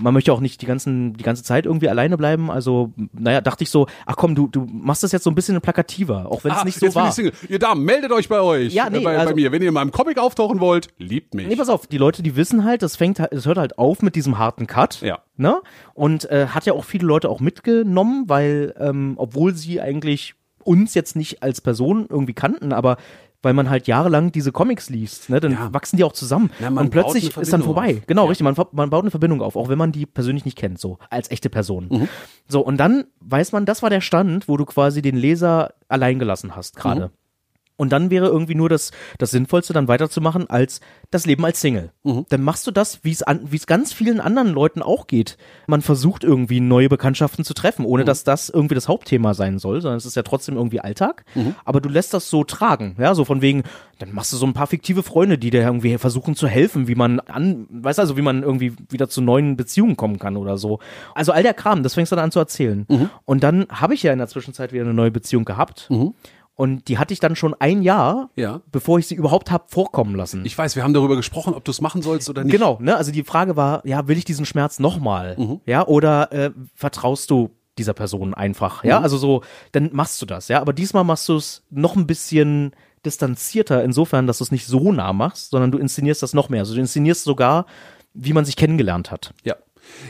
[0.00, 2.50] man möchte auch nicht die ganzen die ganze Zeit irgendwie alleine bleiben.
[2.50, 5.60] Also naja, dachte ich so, ach komm, du du machst das jetzt so ein bisschen
[5.60, 7.08] plakativer, auch wenn es Ah, nicht so jetzt bin war.
[7.10, 7.32] ich Single.
[7.48, 8.72] Ihr Damen, meldet euch bei euch.
[8.72, 9.52] Ja, nee, äh, bei, also- bei mir.
[9.52, 11.46] Wenn ihr in meinem Comic auftauchen wollt, liebt mich.
[11.46, 14.00] Nee, pass auf, die Leute, die wissen halt, das fängt halt, es hört halt auf
[14.02, 15.00] mit diesem harten Cut.
[15.02, 15.18] Ja.
[15.36, 15.60] Ne?
[15.92, 20.94] Und äh, hat ja auch viele Leute auch mitgenommen, weil, ähm, obwohl sie eigentlich uns
[20.94, 22.96] jetzt nicht als Person irgendwie kannten, aber
[23.44, 25.72] weil man halt jahrelang diese Comics liest, ne, dann Ja.
[25.72, 26.50] wachsen die auch zusammen.
[26.60, 27.96] Ja, und plötzlich ist dann vorbei.
[27.98, 28.06] auf.
[28.06, 28.28] Genau, Ja.
[28.28, 28.44] richtig.
[28.44, 31.30] Man, man baut eine Verbindung auf, auch wenn man die persönlich nicht kennt, so als
[31.30, 31.88] echte Person.
[31.90, 32.08] Mhm.
[32.48, 36.18] So, und dann weiß man, das war der Stand, wo du quasi den Leser allein
[36.18, 37.10] gelassen hast gerade.
[37.76, 41.90] Und dann wäre irgendwie nur das, das Sinnvollste, dann weiterzumachen als das Leben als Single.
[42.28, 45.36] Dann machst du das, wie es ganz vielen anderen Leuten auch geht.
[45.66, 49.80] Man versucht irgendwie neue Bekanntschaften zu treffen, ohne dass das irgendwie das Hauptthema sein soll,
[49.80, 51.24] sondern es ist ja trotzdem irgendwie Alltag.
[51.64, 53.64] Aber du lässt das so tragen, ja, so von wegen,
[53.98, 56.94] dann machst du so ein paar fiktive Freunde, die dir irgendwie versuchen zu helfen, wie
[56.94, 60.58] man an, weißt du, also wie man irgendwie wieder zu neuen Beziehungen kommen kann oder
[60.58, 60.78] so.
[61.14, 62.86] Also all der Kram, das fängst du dann an zu erzählen.
[63.24, 65.88] Und dann habe ich ja in der Zwischenzeit wieder eine neue Beziehung gehabt.
[66.56, 68.60] Und die hatte ich dann schon ein Jahr, Ja.
[68.70, 70.44] bevor ich sie überhaupt hab vorkommen lassen.
[70.44, 72.52] Ich weiß, wir haben darüber gesprochen, ob du es machen sollst oder nicht.
[72.52, 72.96] Genau, ne?
[72.96, 75.36] Also die Frage war, ja, will ich diesen Schmerz nochmal?
[75.66, 78.84] Ja, oder äh, vertraust du dieser Person einfach?
[78.84, 80.60] Ja, also so, dann machst du das, ja.
[80.60, 82.72] Aber diesmal machst du es noch ein bisschen
[83.04, 86.60] distanzierter, insofern, dass du es nicht so nah machst, sondern du inszenierst das noch mehr.
[86.60, 87.66] Also du inszenierst sogar,
[88.14, 89.34] wie man sich kennengelernt hat.
[89.44, 89.56] Ja.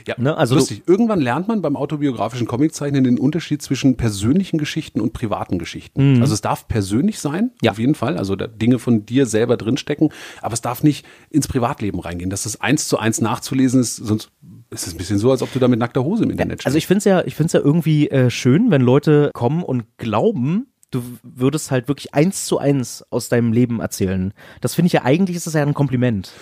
[0.07, 0.83] Ja, Ne, also lustig.
[0.87, 6.20] Irgendwann lernt man beim autobiografischen Comiczeichnen den Unterschied zwischen persönlichen Geschichten und privaten Geschichten.
[6.20, 7.51] Also es darf persönlich sein, Mhm.
[7.62, 7.70] Ja.
[7.72, 10.11] auf jeden Fall, also da Dinge von dir selber drinstecken,
[10.43, 12.31] aber es darf nicht ins Privatleben reingehen.
[12.31, 14.31] Dass das eins zu eins nachzulesen ist, sonst
[14.70, 16.77] ist es ein bisschen so, als ob du da mit nackter Hose im Internet Also
[16.79, 19.85] ich finde es ja, ich finde es ja irgendwie äh, schön, wenn Leute kommen und
[19.99, 24.33] glauben, du würdest halt wirklich eins zu eins aus deinem Leben erzählen.
[24.61, 26.33] Das finde ich ja eigentlich ist das ja ein Kompliment.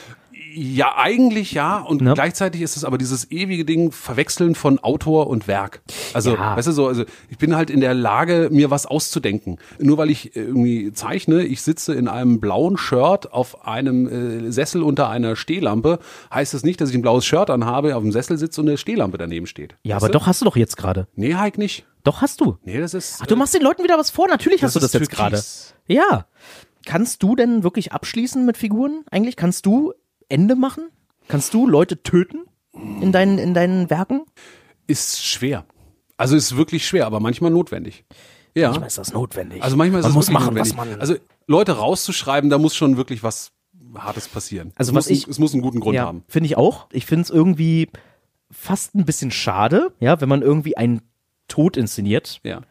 [0.54, 1.78] Ja, eigentlich ja.
[1.78, 2.14] Und Ne?
[2.14, 5.82] gleichzeitig ist es aber dieses ewige Ding, Verwechseln von Autor und Werk.
[6.12, 6.56] Also, Ja.
[6.56, 9.58] weißt du so, also ich bin halt in der Lage, mir was auszudenken.
[9.78, 14.82] Nur weil ich irgendwie zeichne, ich sitze in einem blauen Shirt auf einem äh, Sessel
[14.82, 15.98] unter einer Stehlampe,
[16.32, 18.76] heißt das nicht, dass ich ein blaues Shirt anhabe, auf dem Sessel sitze und eine
[18.78, 19.76] Stehlampe daneben steht.
[19.82, 20.18] Ja, Weißt aber du?
[20.18, 21.08] doch hast du doch jetzt gerade.
[21.14, 21.86] Nee, Heik nicht.
[22.04, 22.58] Doch hast du.
[22.64, 23.20] Nee, das ist.
[23.22, 24.26] Ach, du machst den Leuten wieder was vor.
[24.28, 25.40] Natürlich hast du das jetzt gerade.
[25.86, 26.26] Ja.
[26.84, 29.04] Kannst du denn wirklich abschließen mit Figuren?
[29.10, 29.92] Eigentlich kannst du
[30.32, 30.88] Ende machen?
[31.28, 32.38] Kannst du Leute töten
[32.74, 34.22] in deinen in deinen Werken?
[34.88, 35.64] ist schwer.
[36.16, 38.04] Also ist wirklich schwer, aber manchmal notwendig.
[38.54, 38.68] Ja.
[38.68, 39.62] Manchmal ist das notwendig.
[39.62, 40.76] Also manchmal ist man muss machen, notwendig.
[40.76, 41.00] was man.
[41.00, 41.14] Also
[41.46, 43.52] Leute rauszuschreiben, da muss schon wirklich was
[43.94, 44.72] Hartes passieren.
[44.76, 46.24] Also es was muss, ich- es muss einen guten Grund ja, haben.
[46.28, 46.88] finde ich auch.
[46.92, 47.88] Ich finde es irgendwie
[48.50, 51.00] fast ein bisschen schade, ja, wenn man irgendwie einen
[51.48, 52.62] Tod inszeniert Ja.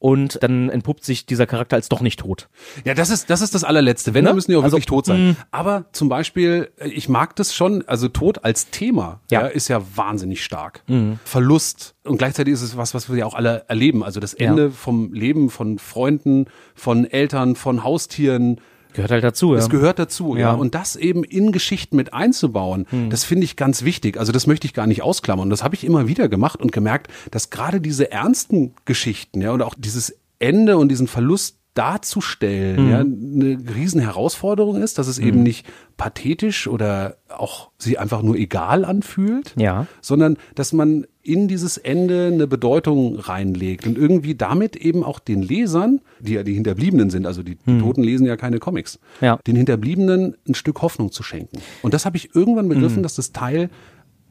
[0.00, 2.48] Und dann entpuppt sich dieser Charakter als doch nicht tot.
[2.84, 4.14] Ja, das ist, das ist das allerletzte.
[4.14, 4.28] Wenn, Ne?
[4.28, 5.36] dann müssen die auch Also, wirklich tot sein.
[5.50, 9.40] Aber zum Beispiel, äh, ich mag das schon, also Tod als Thema ja.
[9.42, 9.46] Ja.
[9.48, 9.52] Mhm.
[9.56, 10.82] ist ja wahnsinnig stark.
[11.24, 11.94] Verlust.
[12.04, 14.02] Und gleichzeitig ist es was, was wir ja auch alle erleben.
[14.04, 14.70] Also das Ende Ja.
[14.70, 18.60] vom Leben von Freunden, von Eltern, von Haustieren.
[18.98, 19.56] Gehört halt dazu, ja.
[19.60, 20.40] Das gehört dazu, ja.
[20.48, 20.52] Ja.
[20.54, 20.58] Hm.
[20.60, 24.18] Und das eben in Geschichten mit einzubauen, das finde ich ganz wichtig.
[24.18, 25.44] Also das möchte ich gar nicht ausklammern.
[25.44, 29.52] Und das habe ich immer wieder gemacht und gemerkt, dass gerade diese ernsten Geschichten, ja,
[29.52, 32.90] und auch dieses Ende und diesen Verlust darzustellen, Hm.
[32.90, 35.64] ja, eine riesen Herausforderung ist, dass es eben nicht
[35.96, 39.86] pathetisch oder auch sie einfach nur egal anfühlt, Ja.
[40.00, 45.42] sondern dass man in dieses Ende eine Bedeutung reinlegt und irgendwie damit eben auch den
[45.42, 49.26] Lesern, die ja die Hinterbliebenen sind, also die, die Toten lesen ja keine Comics, Hm.
[49.26, 49.36] Ja.
[49.46, 51.58] den Hinterbliebenen ein Stück Hoffnung zu schenken.
[51.82, 53.68] Und das habe ich irgendwann begriffen, dass das Teil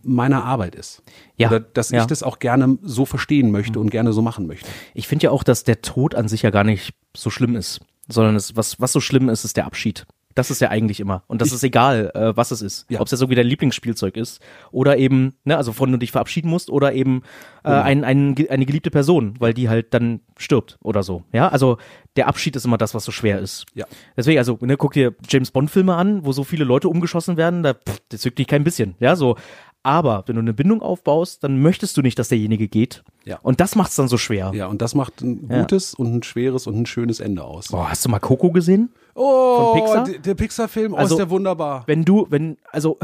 [0.03, 0.97] meiner Arbeit ist.
[1.05, 1.13] Hm.
[1.37, 2.01] Ja, Oder dass ja.
[2.01, 4.67] ich das auch gerne so verstehen möchte und gerne so machen möchte.
[4.93, 7.79] Ich finde ja auch, dass der Tod an sich ja gar nicht so schlimm ist,
[8.07, 10.05] sondern es, was, was so schlimm ist, ist der Abschied.
[10.37, 11.23] Das ist ja eigentlich immer.
[11.27, 12.85] Und das ist egal, äh, was es ist.
[12.89, 12.99] Ja.
[12.99, 14.39] Ob es jetzt irgendwie dein Lieblingsspielzeug ist
[14.71, 17.23] oder eben, ne, also von du dich verabschieden musst oder eben
[17.63, 17.81] äh, Genau.
[17.81, 21.23] ein, ein, eine geliebte Person, weil die halt dann stirbt oder so.
[21.33, 21.77] Ja, also
[22.15, 23.65] der Abschied ist immer das, was so schwer ist.
[23.73, 23.85] Ja.
[24.15, 27.63] Deswegen, also, ne, guck dir James Bond Filme an, wo so viele Leute umgeschossen werden,
[27.63, 28.95] da, pff, das zückt dich kein bisschen.
[28.99, 29.37] Ja, so.
[29.83, 33.03] Aber wenn du eine Bindung aufbaust, dann möchtest du nicht, dass derjenige geht.
[33.25, 33.39] Ja.
[33.41, 34.51] Und das macht's dann so schwer.
[34.53, 35.59] Ja, und das macht ein Ja.
[35.61, 37.69] gutes und ein schweres und ein schönes Ende aus.
[37.69, 38.89] Boah, hast du mal Coco gesehen?
[39.15, 40.19] Oh, Von Pixar?
[40.19, 41.83] der, Pixar-Film, oh, Also, ist der wunderbar.
[41.85, 42.97] Wenn du, wenn, also?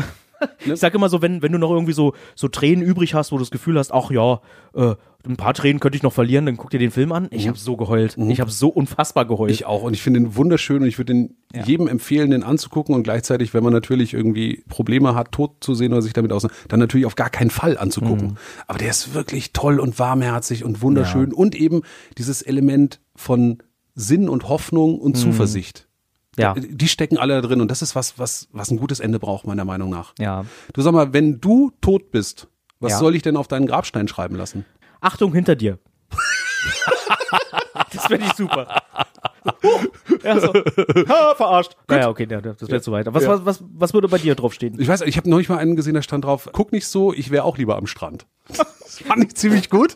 [0.66, 3.38] Ich sag immer so, wenn, wenn du noch irgendwie so, so Tränen übrig hast, wo
[3.38, 4.42] du das Gefühl hast, ach ja,
[4.74, 7.28] äh, ein paar Tränen könnte ich noch verlieren, dann guck dir den Film an.
[7.32, 8.18] Ich habe so geheult.
[8.18, 9.52] Ich habe so unfassbar geheult.
[9.52, 9.54] Mhm.
[9.54, 9.84] Ich auch.
[9.84, 13.54] Und ich finde ihn wunderschön und ich würde ihn jedem empfehlen, den anzugucken und gleichzeitig,
[13.54, 17.06] wenn man natürlich irgendwie Probleme hat, tot zu sehen oder sich damit aus, dann natürlich
[17.06, 18.30] auf gar keinen Fall anzugucken.
[18.30, 18.38] Mhm.
[18.68, 21.84] Aber der ist wirklich toll und warmherzig und wunderschön und eben
[22.18, 23.60] dieses Element von
[23.96, 25.88] Sinn und Hoffnung und Zuversicht.
[26.38, 29.20] Ja, Die stecken alle da drin und das ist was, was, was ein gutes Ende
[29.20, 30.14] braucht, meiner Meinung nach.
[30.20, 30.46] ja.
[30.74, 32.48] Du sag mal, wenn du tot bist,
[32.80, 32.98] was Ja.
[33.00, 34.66] soll ich denn auf deinen Grabstein schreiben lassen?
[35.02, 35.78] Achtung hinter dir.
[37.94, 38.82] das finde ich super.
[40.24, 40.54] ja, so.
[40.54, 41.76] Ha, verarscht.
[41.88, 43.08] Naja, okay, ja, das wäre zu weit.
[43.14, 44.80] Was, was, was, was würde bei dir draufstehen?
[44.80, 47.30] Ich weiß, ich habe neulich mal einen gesehen, da stand drauf, guck nicht so, ich
[47.30, 48.26] wäre auch lieber am Strand.
[48.94, 49.96] Das fand ich ziemlich gut.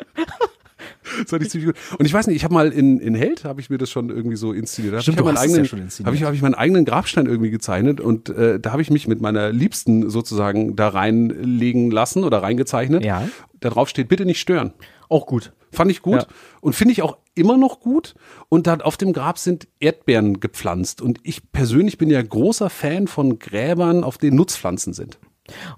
[1.22, 1.98] Das fand ich ziemlich gut.
[2.00, 4.10] Und ich weiß nicht, ich habe mal in, in Held, habe ich mir das schon
[4.10, 4.94] irgendwie so inszeniert.
[4.94, 6.06] Da hab Stimmt, ich hab du meinen ja eigenen, inszeniert.
[6.06, 9.08] Habe ich, hab ich meinen eigenen Grabstein irgendwie gezeichnet und äh, da habe ich mich
[9.08, 13.04] mit meiner Liebsten sozusagen da reinlegen lassen oder reingezeichnet.
[13.06, 13.28] Ja.
[13.60, 14.74] Da drauf steht, bitte nicht stören.
[15.10, 15.54] Auch gut.
[15.72, 16.28] Fand ich gut Ja.
[16.62, 18.16] und finde ich auch immer noch gut.
[18.50, 21.02] Und dann auf dem Grab sind Erdbeeren gepflanzt.
[21.02, 25.20] Und ich persönlich bin ja großer Fan von Gräbern, auf denen Nutzpflanzen sind.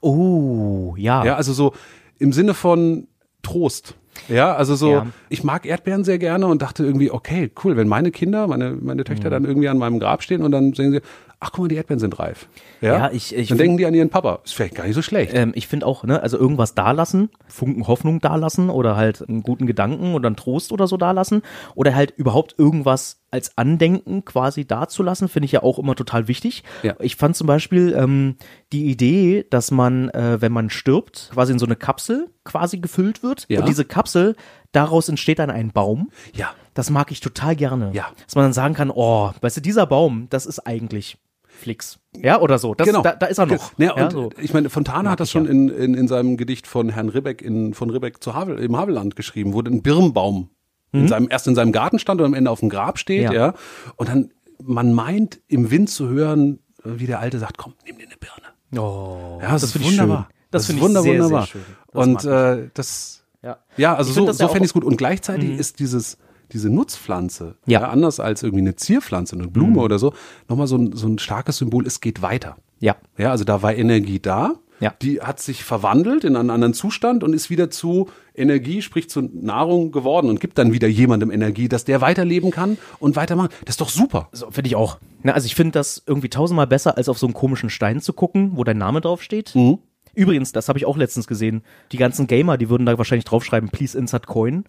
[0.02, 1.24] Oh, ja.
[1.26, 1.74] Ja, also so
[2.18, 3.08] im Sinne von
[3.42, 3.96] Trost.
[4.28, 5.06] Ja, also so, Ja.
[5.30, 9.04] ich mag Erdbeeren sehr gerne und dachte irgendwie, okay, cool, wenn meine Kinder, meine, meine
[9.04, 9.34] Töchter Mhm.
[9.34, 11.02] dann irgendwie an meinem Grab stehen und dann sehen sie,
[11.40, 12.48] ach guck mal, die Erdbeeren sind reif.
[12.82, 14.40] Ja, Ja, ich- ich Dann find- denken die an ihren Papa.
[14.44, 15.34] Ist vielleicht gar nicht so schlecht.
[15.34, 19.66] Ähm, ich finde auch, ne, also irgendwas dalassen, Funken Hoffnung dalassen oder halt einen guten
[19.66, 21.42] Gedanken oder einen Trost oder so dalassen
[21.76, 26.64] oder halt überhaupt irgendwas als Andenken quasi dazulassen, finde ich ja auch immer total wichtig.
[26.84, 26.96] Ja.
[27.00, 28.36] Ich fand zum Beispiel ähm,
[28.72, 33.24] die Idee, dass man, äh, wenn man stirbt, quasi in so eine Kapsel quasi gefüllt
[33.24, 33.60] wird Ja.
[33.60, 34.36] und diese Kapsel,
[34.72, 36.10] daraus entsteht dann ein Baum.
[36.34, 36.50] ja.
[36.76, 37.90] Das mag ich total gerne.
[37.94, 38.08] Ja.
[38.26, 42.00] Dass man dann sagen kann, oh, weißt du, dieser Baum, das ist eigentlich Flix.
[42.16, 42.74] Ja, oder so.
[42.74, 43.02] Das, genau.
[43.02, 43.74] da, da ist er noch.
[43.78, 44.30] Ja, ja, so.
[44.40, 45.52] Ich meine, Fontane hat das schon ja.
[45.52, 49.18] in, in, in seinem Gedicht von Herrn Ribbeck in, von Ribbeck zu Havel, im Havelland
[49.18, 50.52] geschrieben, wo ein Birnbaum
[50.92, 53.32] in seinem, erst in seinem Garten stand und am Ende auf dem Grab steht, ja.
[53.34, 53.54] Ja.
[53.96, 54.32] Und dann,
[54.64, 58.82] man meint im Wind zu hören, wie der Alte sagt, komm, nimm dir eine Birne.
[58.84, 60.28] Oh, Ja, das, ist finde ich wunderbar.
[60.30, 60.36] schön.
[60.52, 61.46] Das ist finde ich wunder- sehr, wunderbar.
[61.48, 61.62] sehr.
[61.94, 63.58] Das und äh, das, Ja.
[63.78, 64.84] ja, also Ich so, das so ja fände ich es gut.
[64.84, 65.60] Und gleichzeitig Mhm.
[65.60, 66.18] ist dieses,
[66.52, 67.88] diese Nutzpflanze, Ja.
[67.90, 69.78] anders als irgendwie eine Zierpflanze, eine Blume Mhm.
[69.78, 70.14] oder so,
[70.48, 72.58] nochmal so ein, so ein starkes Symbol, es geht weiter.
[72.80, 72.96] Ja.
[73.18, 74.54] Ja, also da war Energie da.
[74.80, 74.94] Ja.
[75.02, 79.22] Die hat sich verwandelt in einen anderen Zustand und ist wieder zu Energie, sprich zu
[79.22, 83.50] Nahrung geworden und gibt dann wieder jemandem Energie, dass der weiterleben kann und weitermachen.
[83.66, 84.30] Das ist doch super.
[84.32, 85.00] So, finde ich auch.
[85.24, 88.14] Na, also ich finde das irgendwie tausendmal besser, als auf so einen komischen Stein zu
[88.14, 89.54] gucken, wo dein Name draufsteht.
[89.56, 89.80] Mhm.
[90.20, 91.62] Übrigens, das habe ich auch letztens gesehen.
[91.94, 94.66] Die ganzen Gamer, die würden da wahrscheinlich draufschreiben, please insert coin.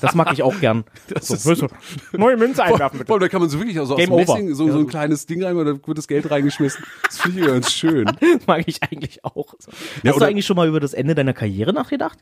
[0.00, 0.84] Das mag ich auch gern.
[1.20, 1.64] so, ist-
[2.12, 4.20] neue Münze einwerfen Boah, da kann man so wirklich also aus Game over.
[4.34, 6.82] Messing so, Ja, so ein kleines Ding rein, da wird das Geld reingeschmissen.
[7.04, 8.06] Das finde ich ganz schön.
[8.20, 9.54] Das mag ich eigentlich auch.
[10.02, 12.18] Ja, Hast du eigentlich schon mal über das Ende deiner Karriere nachgedacht?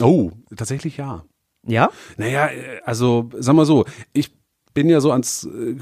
[0.00, 1.24] Oh, tatsächlich ja.
[1.66, 1.90] Ja?
[2.16, 4.30] Naja, äh, also sag mal so, ich
[4.74, 5.76] bin ja so ans, äh,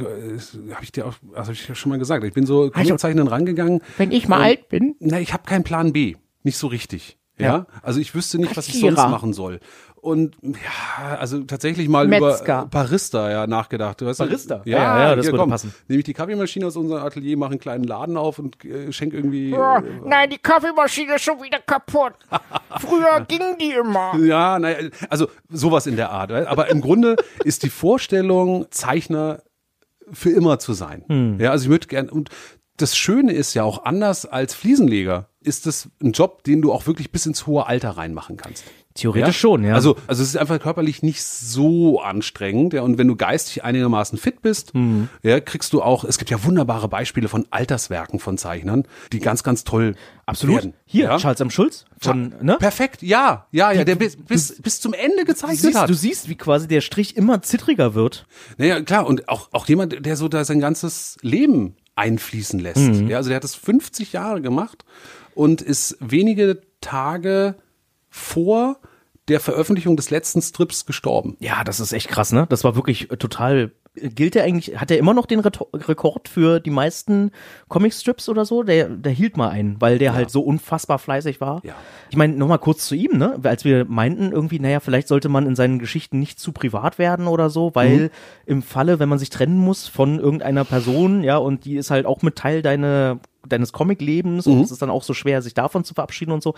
[0.73, 3.27] habe ich dir auch, also hab ich ja schon mal gesagt, ich bin so Comiczeichnen
[3.27, 3.83] rangegangen.
[3.97, 4.95] Wenn ich mal Und- alt bin.
[5.01, 7.19] Na, ich habe keinen Plan B, nicht so richtig.
[7.39, 7.67] Ja, Ja.
[7.83, 9.59] also ich wüsste nicht, was ich sonst machen soll.
[9.97, 12.63] Und ja, also tatsächlich mal Metzger.
[12.63, 14.05] über Barista ja nachgedacht.
[14.05, 14.19] Weißt?
[14.19, 14.61] Barista?
[14.65, 15.73] Ja, Ja, ja, das hier, würde passen.
[15.87, 19.13] Nehme ich die Kaffeemaschine aus unserem Atelier, mache einen kleinen Laden auf und äh, schenk
[19.15, 19.53] irgendwie.
[20.05, 22.15] Nein, die Kaffeemaschine ist schon wieder kaputt.
[22.81, 24.17] Früher ging die immer.
[24.19, 26.33] Ja, naja, also sowas in der Art.
[26.33, 27.15] Aber im Grunde
[27.45, 29.43] ist die Vorstellung, Zeichner
[30.13, 31.05] für immer zu sein.
[31.07, 31.39] Hm.
[31.41, 32.29] Ja, also ich würde gerne, und
[32.77, 36.87] das Schöne ist ja auch anders als Fliesenleger, ist das ein Job, den du auch
[36.87, 38.65] wirklich bis ins hohe Alter reinmachen kannst.
[38.95, 39.73] Theoretisch schon, ja.
[39.75, 42.83] Also, also es ist einfach körperlich nicht so anstrengend, ja.
[42.83, 45.09] Und wenn du geistig einigermaßen fit bist, Mhm.
[45.23, 49.43] ja, kriegst du auch, es gibt ja wunderbare Beispiele von Alterswerken von Zeichnern, die ganz,
[49.43, 49.95] ganz toll
[50.27, 50.57] Absolut.
[50.57, 50.75] werden.
[50.85, 51.17] Hier, ja?
[51.17, 51.49] Charles M.
[51.51, 52.57] Schulz von, ne?
[52.59, 55.89] Perfekt, ja, ja, ja, der bis, bis, bis zum Ende Du gezeichnet siehst, hat.
[55.89, 58.27] du siehst, wie quasi der Strich immer zittriger wird.
[58.59, 62.77] Naja, klar, und auch, auch jemand, der so da sein ganzes Leben einfließen lässt.
[62.79, 63.09] Mhm.
[63.09, 64.85] Ja, also der hat das 50 Jahre gemacht
[65.35, 67.57] und ist wenige Tage
[68.09, 68.79] vor
[69.29, 71.37] der Veröffentlichung des letzten Strips gestorben.
[71.41, 72.47] Ja, das ist echt krass, ne?
[72.49, 73.73] Das war wirklich total.
[73.95, 77.31] Gilt er eigentlich, hat er immer noch den Reto- Rekord für die meisten
[77.69, 78.63] Comicstrips oder so?
[78.63, 81.61] Der, der hielt mal ein, weil der halt so unfassbar fleißig war.
[81.63, 81.75] Ja.
[82.09, 83.39] Ich meine, nochmal kurz zu ihm, ne?
[83.43, 87.27] Als wir meinten irgendwie, naja, vielleicht sollte man in seinen Geschichten nicht zu privat werden
[87.27, 88.11] oder so, weil
[88.47, 92.07] im Falle, wenn man sich trennen muss von irgendeiner Person, ja, und die ist halt
[92.07, 95.85] auch mit Teil deiner deines Comic-Lebens und es ist dann auch so schwer, sich davon
[95.85, 96.55] zu verabschieden und so.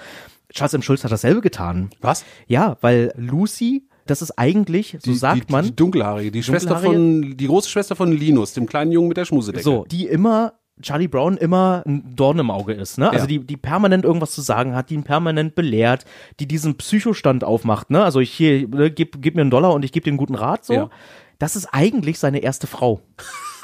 [0.52, 0.82] Charles M.
[0.82, 1.88] Schulz hat dasselbe getan.
[2.02, 2.26] Was?
[2.46, 6.78] Ja, weil Lucy, das ist eigentlich, so Die, sagt die, man, Die Dunkelhaarige, die Schwester
[6.78, 9.64] von, die große Schwester von Linus, dem kleinen Jungen mit der Schmusedecke.
[9.64, 13.08] so, die immer Charlie Brown immer ein Dorn im Auge ist, ne?
[13.08, 13.26] Also Ja.
[13.28, 16.04] die, die permanent irgendwas zu sagen hat, die ihn permanent belehrt,
[16.40, 18.02] die diesen Psychostand aufmacht, ne?
[18.02, 20.34] Also ich hier, ne, gib, gib mir einen Dollar und ich gebe dir einen guten
[20.34, 20.72] Rat, so.
[20.74, 20.90] Ja.
[21.38, 23.00] Das ist eigentlich seine erste Frau.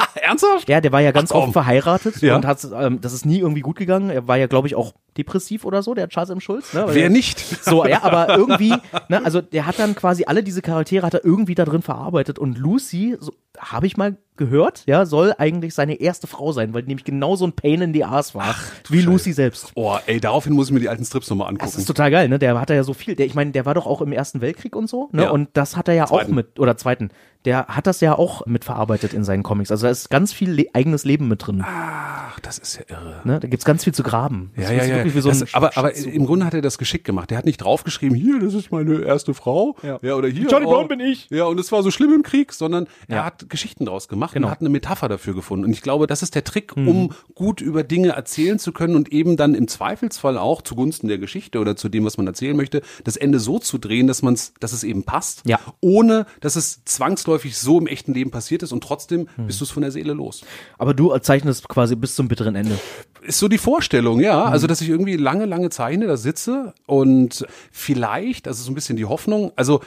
[0.22, 0.68] Ernsthaft?
[0.68, 2.36] Ja, der war ja ganz Ach, oft verheiratet Ja.
[2.36, 4.10] und hat, ähm, das ist nie irgendwie gut gegangen.
[4.10, 6.40] Er war ja, glaube ich, auch depressiv oder so, der Charles M.
[6.40, 6.72] Schulz.
[6.72, 6.86] Ne?
[6.86, 7.40] Weil Wer er- nicht?
[7.64, 8.74] So, ja, aber irgendwie,
[9.08, 12.38] ne, also der hat dann quasi alle diese Charaktere hat er irgendwie da drin verarbeitet
[12.38, 16.82] und Lucy, so, habe ich mal gehört, ja, soll eigentlich seine erste Frau sein, weil
[16.82, 18.54] die nämlich genauso ein Pain in the Ass war,
[18.88, 19.72] wie Lucy selbst.
[19.74, 21.66] Oh, ey, daraufhin muss ich mir die alten Strips nochmal angucken.
[21.66, 22.38] Das ist total geil, ne?
[22.38, 23.16] Der hatte ja so viel.
[23.16, 25.24] Der, ich meine, der war doch auch im Ersten Weltkrieg und so, ne?
[25.24, 25.30] Ja.
[25.30, 26.30] Und das hat er ja Zweiten.
[26.30, 27.10] auch mit, oder zweiten.
[27.44, 29.70] Der hat das ja auch mitverarbeitet in seinen Comics.
[29.70, 31.62] Also da ist ganz viel le eigenes Leben mit drin.
[31.66, 33.20] Ach, das ist ja irre.
[33.24, 33.40] Ne?
[33.40, 34.52] Da gibt's ganz viel zu graben.
[34.54, 37.30] Das Ja, ja, ja, so das, aber, aber im Grunde hat er das geschickt gemacht.
[37.30, 39.76] Der hat nicht draufgeschrieben, hier, das ist meine erste Frau.
[39.82, 39.96] Ja.
[40.14, 40.46] oder hier.
[40.48, 41.28] Johnny oh, Brown bin ich.
[41.30, 43.24] Ja, und es war so schlimm im Krieg, sondern er Ja.
[43.24, 44.46] hat Geschichten draus gemacht Genau.
[44.46, 45.64] und hat eine Metapher dafür gefunden.
[45.64, 46.88] Und ich glaube, das ist der Trick, Mhm.
[46.88, 51.18] um gut über Dinge erzählen zu können und eben dann im Zweifelsfall auch zugunsten der
[51.18, 54.54] Geschichte oder zu dem, was man erzählen möchte, das Ende so zu drehen, dass man's,
[54.60, 55.58] dass es eben passt, Ja.
[55.80, 59.46] ohne dass es zwangsläufig so im echten Leben passiert ist und trotzdem Mhm.
[59.46, 60.42] bist du es von der Seele los.
[60.78, 62.78] Aber du zeichnest quasi bis zum bitteren Ende.
[63.22, 64.44] ist so die Vorstellung, ja.
[64.44, 68.96] Also, dass ich irgendwie lange, lange zeichne, da sitze und vielleicht, also so ein bisschen
[68.96, 69.80] die Hoffnung, also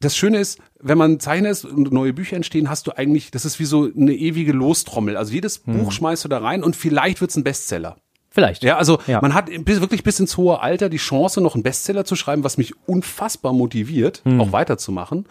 [0.00, 3.44] das Schöne ist, wenn man Zeichner ist und neue Bücher entstehen, hast du eigentlich, das
[3.44, 5.16] ist wie so eine ewige Lostrommel.
[5.16, 7.96] Also jedes Buch schmeißt du da rein und vielleicht wird's ein Bestseller.
[8.34, 8.64] Vielleicht.
[8.64, 9.20] Ja, also Ja.
[9.22, 12.42] man hat bis, wirklich bis ins hohe Alter die Chance, noch einen Bestseller zu schreiben,
[12.42, 15.26] was mich unfassbar motiviert, auch weiterzumachen.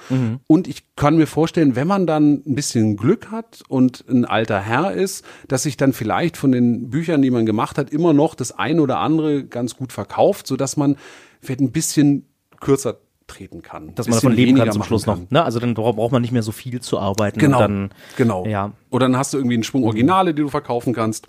[0.47, 4.61] Und ich kann mir vorstellen, wenn man dann ein bisschen Glück hat und ein alter
[4.61, 8.35] Herr ist, dass sich dann vielleicht von den Büchern, die man gemacht hat, immer noch
[8.35, 10.95] das eine oder andere ganz gut verkauft, so dass man
[11.41, 12.27] vielleicht ein bisschen
[12.61, 13.95] kürzer treten kann.
[13.95, 15.15] Dass man davon leben kann zum Schluss noch.
[15.15, 15.27] kann.
[15.29, 15.43] Ne?
[15.43, 17.39] Also dann bra- braucht man nicht mehr so viel zu arbeiten.
[17.39, 17.57] Genau.
[17.57, 18.45] Und dann, genau.
[18.45, 18.71] Ja.
[18.91, 21.27] Oder dann hast du irgendwie einen Schwung Originale, die du verkaufen kannst.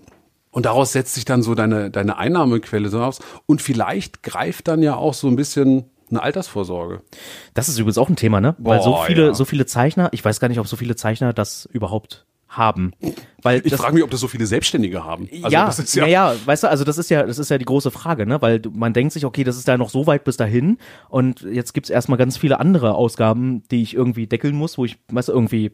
[0.54, 3.20] Und daraus setzt sich dann so deine, deine Einnahmequelle so aus.
[3.46, 7.02] Und vielleicht greift dann ja auch so ein bisschen eine Altersvorsorge.
[7.54, 8.54] Das ist übrigens auch ein Thema, ne?
[8.58, 9.34] Weil so viele, ja.
[9.34, 12.92] so viele Zeichner, ich weiß gar nicht, ob so viele Zeichner das überhaupt haben.
[13.42, 15.28] Weil Ich frage mich, ob das so viele Selbstständige haben.
[15.42, 17.64] Also ja, ja, ja, ja, weißt du, also das ist ja, das ist ja die
[17.64, 18.40] große Frage, ne?
[18.40, 20.78] Weil man denkt sich, okay, das ist da noch so weit bis dahin
[21.08, 24.98] und jetzt gibt's erstmal ganz viele andere Ausgaben, die ich irgendwie deckeln muss, wo ich,
[25.10, 25.72] weißt du, irgendwie,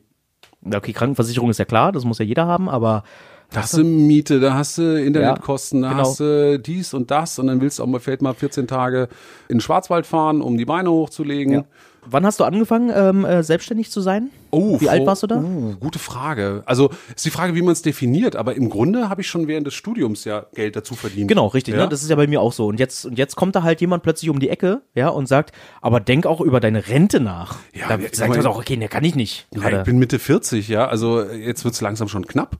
[0.65, 3.05] ja, okay, Krankenversicherung ist ja klar, das muss ja jeder haben, aber
[3.53, 6.01] Da hast du Miete, da hast du Internetkosten, da genau.
[6.03, 9.09] hast du dies und das und dann willst du auch mal vielleicht mal 14 Tage
[9.49, 11.53] in den Schwarzwald fahren, um die Beine hochzulegen.
[11.53, 11.65] Ja.
[12.07, 14.31] wann hast du angefangen, ähm, äh, selbstständig zu sein?
[14.53, 15.39] Oh, Wie alt warst du da?
[15.39, 16.63] Uh, gute Frage.
[16.65, 19.67] Also ist die Frage, wie man es definiert, aber im Grunde habe ich schon während
[19.67, 21.27] des Studiums ja Geld dazu verdient.
[21.27, 21.83] Genau, richtig, Ja?
[21.83, 21.89] ne?
[21.89, 22.67] Das ist ja bei mir auch so.
[22.69, 25.53] Und jetzt, und jetzt kommt da halt jemand plötzlich um die Ecke, ja, und sagt,
[25.83, 27.59] aber denk auch über deine Rente nach.
[27.75, 29.49] Ja, da ja, sagt man auch, okay, ne, kann ich nicht.
[29.55, 30.87] Ja, ich bin Mitte 40, ja.
[30.87, 32.57] Also jetzt wird's langsam schon knapp.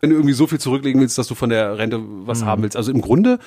[0.00, 2.76] Wenn du irgendwie so viel zurücklegen willst, dass du von der Rente was haben willst.
[2.76, 3.38] Also im Grunde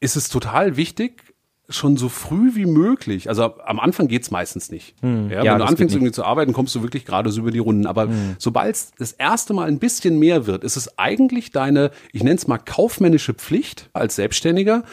[0.00, 1.22] ist es total wichtig,
[1.68, 3.28] schon so früh wie möglich.
[3.28, 4.94] Also am Anfang geht's meistens nicht.
[5.02, 7.58] Ja, Ja, wenn du anfängst irgendwie zu arbeiten, kommst du wirklich gerade so über die
[7.58, 7.86] Runden.
[7.86, 8.08] Aber
[8.38, 12.36] sobald es das erste Mal ein bisschen mehr wird, ist es eigentlich deine, ich nenne
[12.36, 14.84] es mal kaufmännische Pflicht als Selbstständiger,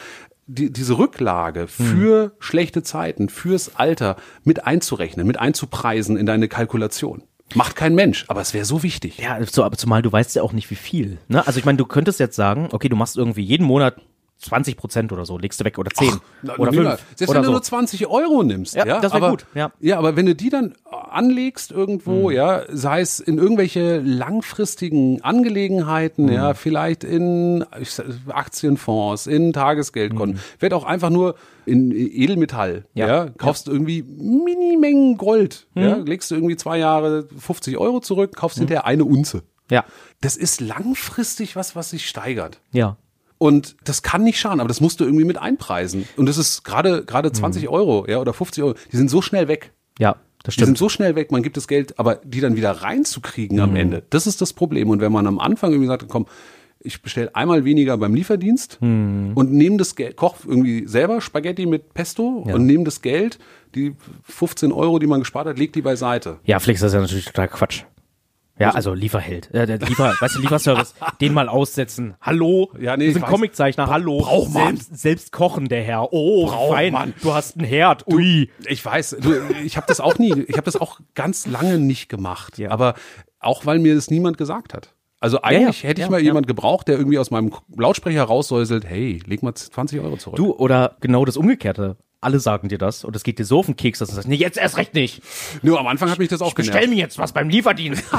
[0.46, 7.22] die, diese Rücklage für schlechte Zeiten, fürs Alter mit einzurechnen, mit einzupreisen in deine Kalkulation.
[7.54, 9.18] Macht kein Mensch, aber es wäre so wichtig.
[9.18, 11.18] Ja, so, aber zumal du weißt ja auch nicht, wie viel.
[11.28, 11.46] Ne?
[11.46, 13.96] Also ich meine, du könntest jetzt sagen, okay, du machst irgendwie jeden Monat
[14.44, 17.36] 20 Prozent oder so, legst du weg oder 10 Na, oder Nina, 5 Selbst oder
[17.38, 17.52] wenn du so.
[17.52, 19.72] nur 20 Euro nimmst, ja, Ja, das wär aber, gut, ja.
[19.80, 20.74] ja, aber wenn du die dann
[21.10, 22.36] anlegst irgendwo, Mhm.
[22.36, 26.54] ja, sei es in irgendwelche langfristigen Angelegenheiten, ja, Mhm.
[26.54, 27.64] vielleicht in
[28.28, 30.40] Aktienfonds, in Tagesgeldkonten, Mhm.
[30.58, 31.34] vielleicht auch einfach nur
[31.66, 33.28] in Edelmetall, ja, Ja.
[33.38, 38.84] kaufst irgendwie Minimengen Gold, ja, legst du irgendwie zwei Jahre 50 Euro zurück, kaufst hinterher
[38.86, 39.42] eine Unze.
[39.70, 39.84] Ja,
[40.20, 42.60] Das ist langfristig was, was sich steigert.
[42.72, 42.96] ja.
[43.44, 46.08] Und das kann nicht schaden, aber das musst du irgendwie mit einpreisen.
[46.16, 49.48] Und das ist gerade gerade 20 Euro, ja, oder 50 Euro, die sind so schnell
[49.48, 49.72] weg.
[49.98, 50.78] Ja, das Die sind stimmt.
[50.78, 54.26] so schnell weg, man gibt das Geld, aber die dann wieder reinzukriegen am Ende, das
[54.26, 54.88] ist das Problem.
[54.88, 56.24] Und wenn man am Anfang irgendwie sagt, komm,
[56.80, 61.92] ich bestelle einmal weniger beim Lieferdienst und nehme das Geld, koch irgendwie selber Spaghetti mit
[61.92, 63.38] Pesto und nehme das Geld,
[63.74, 66.38] die 15 Euro, die man gespart hat, leg die beiseite.
[66.44, 67.84] Ja, Flix, das ist ja natürlich total Quatsch.
[68.58, 69.52] Ja, also Lieferheld.
[69.52, 72.14] Äh, der Liefer, weißt du, Lieferservice, den mal aussetzen.
[72.20, 72.70] Hallo?
[72.78, 73.26] Ja, nee, ich sind.
[73.26, 74.18] Comiczeichner, hallo.
[74.18, 74.76] Braucht man.
[74.76, 76.12] Selbst, selbst kochen, der Herr.
[76.12, 76.92] Oh, Braucht fein.
[76.92, 77.14] man.
[77.22, 78.06] Du hast einen Herd.
[78.06, 78.50] Ui.
[78.66, 79.34] Ich weiß, du,
[79.64, 82.58] ich habe das auch nie, ich habe das auch ganz lange nicht gemacht.
[82.58, 82.70] Ja.
[82.70, 82.94] Aber
[83.40, 84.94] auch weil mir das niemand gesagt hat.
[85.20, 86.24] Also eigentlich ja, hätte ich ja, mal ja.
[86.26, 90.36] jemand gebraucht, der irgendwie aus meinem Lautsprecher raussäuselt, hey, leg mal 20 Euro zurück.
[90.36, 91.96] Du, oder genau das Umgekehrte.
[92.24, 94.28] Alle sagen dir das und es geht dir so auf den Keks, dass du sagst,
[94.28, 95.22] nee, jetzt erst recht nicht.
[95.62, 96.90] Nur am Anfang hat mich das auch Bestell genervt.
[96.94, 98.04] mir jetzt was beim Lieferdienst.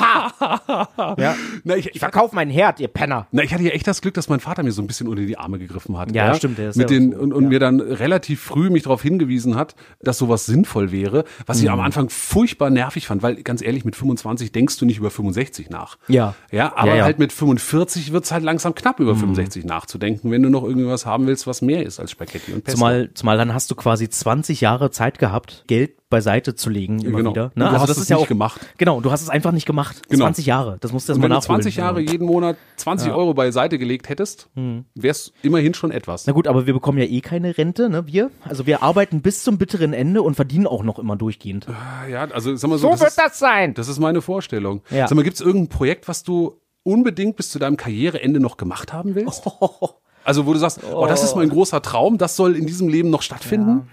[1.17, 1.35] ja.
[1.63, 3.27] Na, ich, Ich verkauf meinen Herd, ihr Penner.
[3.31, 5.23] Na, ich hatte ja echt das Glück, dass mein Vater mir so ein bisschen unter
[5.23, 6.13] die Arme gegriffen hat.
[6.13, 7.49] Ja, stimmt, der ist Mit ja den, so, und, und ja.
[7.49, 11.79] mir dann relativ früh mich darauf hingewiesen hat, dass sowas sinnvoll wäre, was ich am
[11.79, 11.85] Mhm.
[11.85, 15.97] Anfang furchtbar nervig fand, weil ganz ehrlich, mit 25 denkst du nicht über 65 nach.
[16.07, 16.35] Ja.
[16.51, 17.03] Ja, aber Ja, ja.
[17.03, 21.27] halt mit 45 wird's halt langsam knapp über 65 nachzudenken, wenn du noch irgendwas haben
[21.27, 22.77] willst, was mehr ist als Spaghetti und Pesto.
[22.77, 27.17] Zumal, zumal dann hast du quasi 20 Jahre Zeit gehabt, Geld beiseite zu legen immer
[27.17, 27.31] genau.
[27.31, 27.43] wieder.
[27.55, 28.61] Und du hast es nicht gemacht.
[28.77, 30.01] Genau, du hast es einfach nicht gemacht.
[30.07, 30.25] Genau.
[30.25, 31.61] 20 Jahre, das musst du erst Und mal wenn du nachholen.
[31.61, 34.49] 20 Jahre jeden Monat 20 Euro beiseite gelegt hättest,
[34.93, 36.27] wär's immerhin schon etwas.
[36.27, 38.31] Na gut, aber wir bekommen ja eh keine Rente, ne, wir.
[38.43, 41.67] Also wir arbeiten bis zum bitteren Ende und verdienen auch noch immer durchgehend.
[42.09, 43.73] Ja, also sag mal so, So das wird ist, das sein.
[43.73, 44.81] das ist meine Vorstellung.
[44.91, 45.07] Ja.
[45.07, 49.15] Sag mal, gibt's irgendein Projekt, was du unbedingt bis zu deinem Karriereende noch gemacht haben
[49.15, 49.43] willst?
[50.25, 53.09] Also wo du sagst, oh, das ist mein großer Traum, das soll in diesem Leben
[53.09, 53.87] noch stattfinden.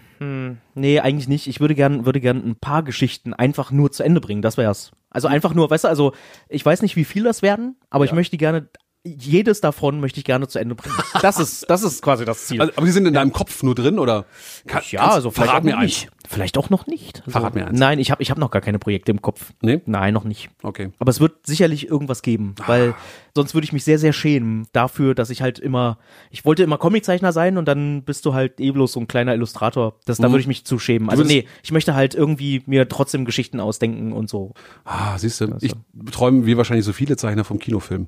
[0.75, 1.47] Nee, eigentlich nicht.
[1.49, 4.41] Ich würde gern, würde gern ein paar Geschichten einfach nur zu Ende bringen.
[4.41, 4.93] Das wär's.
[5.11, 6.13] Also einfach nur, weißt du, also
[6.49, 8.69] ich weiß nicht, wie viel das werden, aber ich möchte gerne
[9.05, 10.95] jedes davon möchte ich gerne zu Ende bringen.
[11.23, 12.61] Das ist, das ist quasi das Ziel.
[12.61, 14.27] Also, aber die sind in deinem Kopf nur drin oder?
[14.67, 16.07] Kann, ja, also vielleicht verrat mir eins.
[16.29, 17.21] Vielleicht auch noch nicht.
[17.21, 17.79] Also, Verrat mir eins.
[17.79, 19.53] Nein, ich habe ich hab noch gar keine Projekte im Kopf.
[19.61, 19.81] Nee?
[19.87, 20.51] Nein, noch nicht.
[20.63, 20.93] Okay.
[20.99, 22.95] Aber es wird sicherlich irgendwas geben, weil
[23.35, 25.99] sonst würde ich mich sehr, sehr schämen dafür, dass ich halt immer,
[26.31, 29.35] ich wollte immer Comiczeichner sein und dann bist du halt eh bloß so ein kleiner
[29.35, 29.95] Illustrator.
[30.05, 31.11] Das, da würde ich mich zu schämen.
[31.11, 34.55] Also nee, ich möchte halt irgendwie mir trotzdem Geschichten ausdenken und so.
[34.85, 35.73] Ah, siehst du, ich
[36.13, 38.07] träume wie wahrscheinlich so viele Zeichner vom Kinofilm.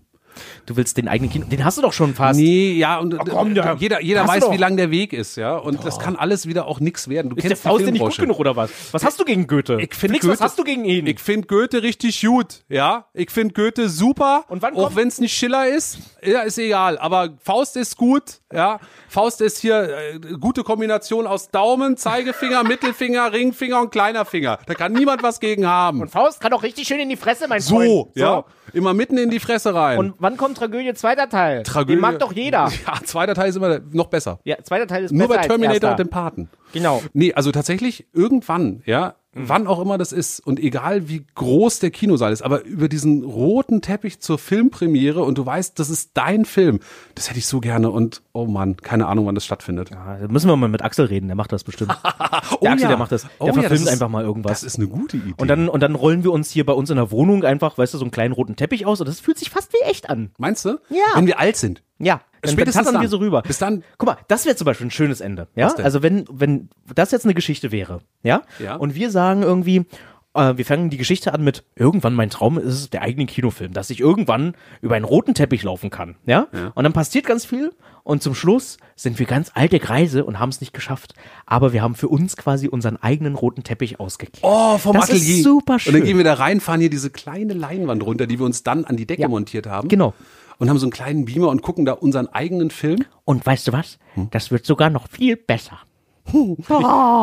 [0.66, 2.38] Du willst den eigenen Kino, den hast du doch schon fast.
[2.38, 5.56] Nee, ja, und komm, der- jeder, jeder du weiß, wie lang der Weg ist, ja.
[5.56, 7.30] Und das kann alles wieder auch nix werden.
[7.30, 8.70] Du Ist der kennst die Faust denn nicht gut genug oder was?
[8.92, 9.78] Was hast du gegen Goethe?
[9.80, 11.06] Ich find Nix, was Goethe- hast du gegen ihn?
[11.06, 13.06] Ich finde Goethe richtig gut, ja.
[13.14, 14.44] Ich finde Goethe super.
[14.48, 16.98] Und wann auch wenn es nicht Schiller ist, ja, ist egal.
[16.98, 18.80] Aber Faust ist gut, ja.
[19.08, 24.58] Faust ist hier äh, gute Kombination aus Daumen, Zeigefinger, Mittelfinger, Ringfinger und kleiner Finger.
[24.66, 26.08] Da kann niemand was gegen haben.
[26.08, 28.16] Faust kann doch richtig schön in die Fresse, mein So, Freund.
[28.16, 28.44] ja.
[28.72, 29.98] Immer mitten in die Fresse rein.
[29.98, 31.62] Und wann kommt Tragödie zweiter Teil?
[31.62, 32.68] Tragödie- Den mag doch jeder.
[32.86, 34.40] Ja, zweiter Teil ist immer noch besser.
[34.42, 36.48] Ja, zweiter Teil ist Nur besser bei Terminator und dem Paten.
[36.74, 37.02] Genau.
[37.14, 39.48] Nee, also tatsächlich irgendwann, ja, Mhm.
[39.48, 43.24] wann auch immer das ist und egal wie groß der Kinosaal ist, aber über diesen
[43.24, 46.78] roten Teppich zur Filmpremiere und du weißt, das ist dein Film,
[47.16, 49.90] das hätte ich so gerne und oh Mann, keine Ahnung, wann das stattfindet.
[49.92, 51.90] Ah, da müssen wir mal mit Axel reden, der macht das bestimmt.
[52.62, 53.22] Der Axel, der macht das.
[53.22, 54.52] Der Oh ja, verfilmt das ist- einfach mal irgendwas.
[54.60, 55.34] Das ist eine gute Idee.
[55.36, 57.92] Und dann, und dann rollen wir uns hier bei uns in der Wohnung einfach, weißt
[57.94, 60.30] du, so einen kleinen roten Teppich aus und das fühlt sich fast wie echt an.
[60.38, 60.78] Meinst du?
[60.90, 60.98] Ja.
[61.16, 61.82] Wenn wir alt sind.
[61.98, 62.20] Ja,
[62.52, 63.42] Spätestens dann wir so rüber.
[63.42, 65.48] Bis dann- Guck mal, das wäre zum Beispiel ein schönes Ende.
[65.56, 68.76] Ja, also wenn, wenn das jetzt eine Geschichte wäre, ja, Ja.
[68.76, 69.84] und wir sagen irgendwie,
[70.34, 73.72] äh, wir fangen die Geschichte an mit irgendwann mein Traum ist es der eigene Kinofilm,
[73.72, 76.48] dass ich irgendwann über einen roten Teppich laufen kann, ja?
[76.74, 77.72] Und dann passiert ganz viel
[78.02, 81.14] und zum Schluss sind wir ganz alte Kreise und haben es nicht geschafft,
[81.46, 84.40] aber wir haben für uns quasi unseren eigenen roten Teppich ausgekehrt.
[84.42, 85.42] Oh, vom Das ist Atelier.
[85.44, 85.92] super Und schön.
[85.94, 88.84] dann gehen wir da rein, fahren hier diese kleine Leinwand runter, die wir uns dann
[88.84, 89.28] an die Decke Ja.
[89.28, 89.88] montiert haben.
[89.88, 90.14] Genau.
[90.58, 93.04] Und haben so einen kleinen Beamer und gucken da unseren eigenen Film.
[93.24, 93.98] Und weißt du was?
[94.14, 94.28] Hm?
[94.30, 95.78] Das wird sogar noch viel besser.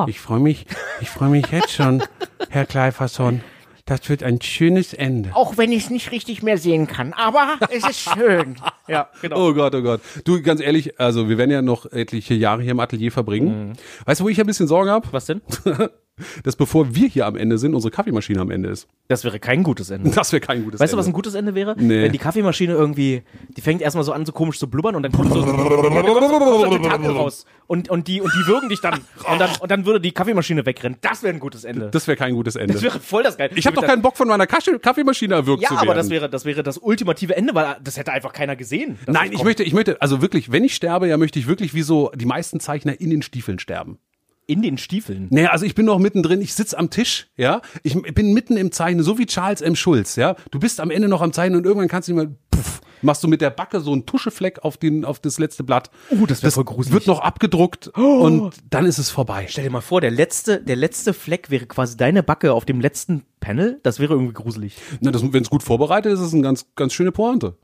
[0.08, 0.66] Ich freue mich,
[1.02, 2.04] ich freue mich jetzt schon,
[2.50, 3.42] Herr Kleiferson.
[3.86, 5.32] Das wird ein schönes Ende.
[5.36, 7.14] Auch wenn ich es nicht richtig mehr sehen kann.
[7.14, 8.56] Aber es ist schön.
[8.88, 9.48] Ja, genau.
[9.48, 10.02] Oh Gott, oh Gott.
[10.26, 13.78] Du, ganz ehrlich, also wir werden ja noch etliche Jahre hier im Atelier verbringen.
[14.06, 15.08] Weißt du, wo ich ein bisschen Sorge habe?
[15.12, 15.42] Was denn?
[16.43, 18.88] Dass bevor wir hier am Ende sind, unsere Kaffeemaschine am Ende ist.
[19.07, 20.09] Das wäre kein gutes Ende.
[20.11, 20.99] Das wäre kein gutes Weißt du, Ende.
[21.01, 21.76] was ein gutes Ende wäre?
[21.78, 22.03] Nee.
[22.03, 23.24] Wenn die Kaffeemaschine irgendwie,
[23.57, 27.11] die fängt erstmal so an, so komisch zu blubbern und dann kommt so, so Tentakel
[27.11, 27.45] raus.
[27.67, 28.95] Und, und, die, und die würgen dich dann.
[29.32, 30.97] Und dann, und dann würde die Kaffeemaschine wegrennen.
[31.01, 31.89] Das wäre ein gutes Ende.
[31.89, 32.74] Das wäre kein gutes Ende.
[32.74, 33.49] Das wäre voll das Geil.
[33.55, 35.88] ich habe doch keinen Bock von meiner Kaffeemaschine erwürgt Ja, zu werden.
[35.89, 38.97] aber das wäre, das wäre das ultimative Ende, weil das hätte einfach keiner gesehen.
[39.07, 41.82] Nein, ich möchte, ich möchte, also wirklich, wenn ich sterbe, ja, möchte ich wirklich wie
[41.82, 43.99] so die meisten Zeichner in den Stiefeln sterben.
[44.48, 45.28] In den Stiefeln.
[45.30, 47.62] Naja, also ich bin noch mittendrin, ich sitz am Tisch, ja.
[47.84, 49.76] Ich bin mitten im Zeichnen, so wie Charles M.
[49.76, 50.36] Schulz, ja.
[50.50, 53.24] Du bist am Ende noch am Zeichnen und irgendwann kannst du nicht mehr, puff, machst
[53.24, 55.89] du mit der Backe so einen Tuschefleck auf, den, auf das letzte Blatt.
[56.12, 56.94] Uh, das wär voll gruselig.
[56.94, 59.46] Wird noch abgedruckt und dann ist es vorbei.
[59.50, 62.82] Stell dir mal vor, der letzte, der letzte Fleck wäre quasi deine Backe auf dem
[62.82, 63.80] letzten Panel.
[63.84, 64.76] Das wäre irgendwie gruselig.
[65.00, 67.58] Na, das, wenn es gut vorbereitet ist, ist es eine ganz, ganz schöne Pointe.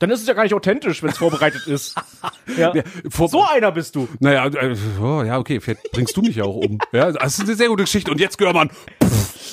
[0.00, 1.94] Dann ist es ja gar nicht authentisch, wenn es vorbereitet ist.
[2.56, 2.72] Ja.
[3.10, 4.08] Vor, So einer bist du.
[4.20, 6.78] Naja, äh, oh, ja, okay, vielleicht bringst du mich ja auch um.
[6.92, 8.10] Ja, das ist eine sehr gute Geschichte.
[8.10, 8.70] Und jetzt, Görmann,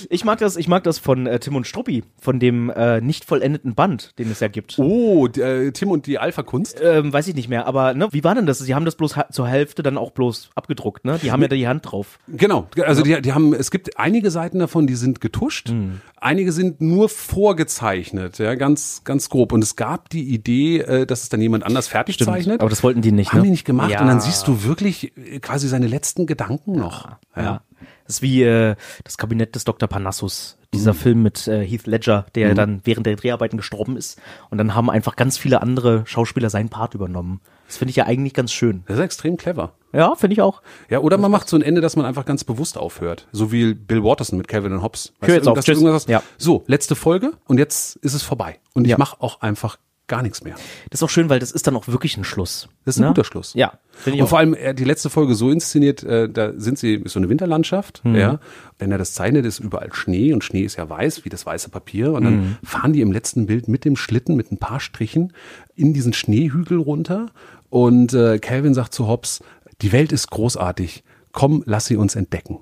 [0.10, 3.26] Ich mag das, ich mag das von äh, Tim und Struppi, von dem äh, nicht
[3.26, 4.80] vollendeten Band, den es ja gibt.
[4.80, 6.80] oh, äh, Tim und die Alpha-Kunst.
[6.82, 8.60] Ähm, weiß ich nicht mehr, aber ne, wie war denn das?
[8.60, 11.20] Sie haben das bloß zur Hälfte dann auch bloß abgedruckt, ne?
[11.22, 12.18] Die haben ja da die Hand drauf.
[12.28, 16.00] Genau, also die, die haben, es gibt einige Seiten davon, die sind getuscht, Hm.
[16.20, 19.52] einige sind nur vorgezeichnet, ja, ganz, ganz grob.
[19.52, 22.62] Und es gab die Idee, äh, dass es dann jemand anders fertig zeichnet.
[22.62, 23.44] Aber das wollten die nicht, haben ne?
[23.46, 24.02] die nicht gemacht Ja.
[24.02, 27.10] und dann siehst du wirklich äh, quasi seine letzten Gedanken noch.
[27.36, 27.62] Ja.
[28.08, 29.90] Das ist wie äh, das Kabinett des Dr.
[29.90, 30.98] Parnassus, dieser Mhm.
[30.98, 34.22] Film mit äh, Heath Ledger, der dann während der Dreharbeiten gestorben ist.
[34.50, 37.42] Und dann haben einfach ganz viele andere Schauspieler seinen Part übernommen.
[37.68, 38.84] Das finde ich ja eigentlich ganz schön.
[38.86, 39.74] Das ist extrem clever.
[39.92, 40.62] Ja, finde ich auch.
[40.90, 43.28] Ja, oder man macht so ein Ende, dass man einfach ganz bewusst aufhört.
[43.32, 45.14] So wie Bill Watterson mit Kevin und Hobbs.
[45.20, 45.84] Weißt Hör jetzt du, auf, tschüss.
[45.84, 46.22] hast, Ja.
[46.38, 48.60] So, letzte Folge und jetzt ist es vorbei.
[48.74, 48.98] Und ich Ja.
[49.00, 49.78] mache auch einfach
[50.08, 50.56] gar nichts mehr.
[50.92, 52.70] Das ist auch schön, weil das ist dann auch wirklich ein Schluss.
[52.86, 53.08] Das ist ein ne?
[53.10, 53.54] guter Schluss.
[53.56, 54.30] Ja, Und auch.
[54.30, 57.30] vor allem äh, die letzte Folge so inszeniert, äh, da sind sie, ist so eine
[57.30, 58.16] Winterlandschaft, Mhm.
[58.16, 58.40] ja.
[58.78, 61.70] Wenn er das zeichnet, ist überall Schnee und Schnee ist ja weiß, wie das weiße
[61.70, 62.12] Papier.
[62.14, 62.58] Und dann Mhm.
[62.64, 65.34] fahren die im letzten Bild mit dem Schlitten, mit ein paar Strichen,
[65.76, 67.28] in diesen Schneehügel runter.
[67.70, 69.44] Und äh, Calvin sagt zu Hobbs,
[69.82, 71.04] die Welt ist großartig.
[71.32, 72.60] Komm, lass sie uns entdecken.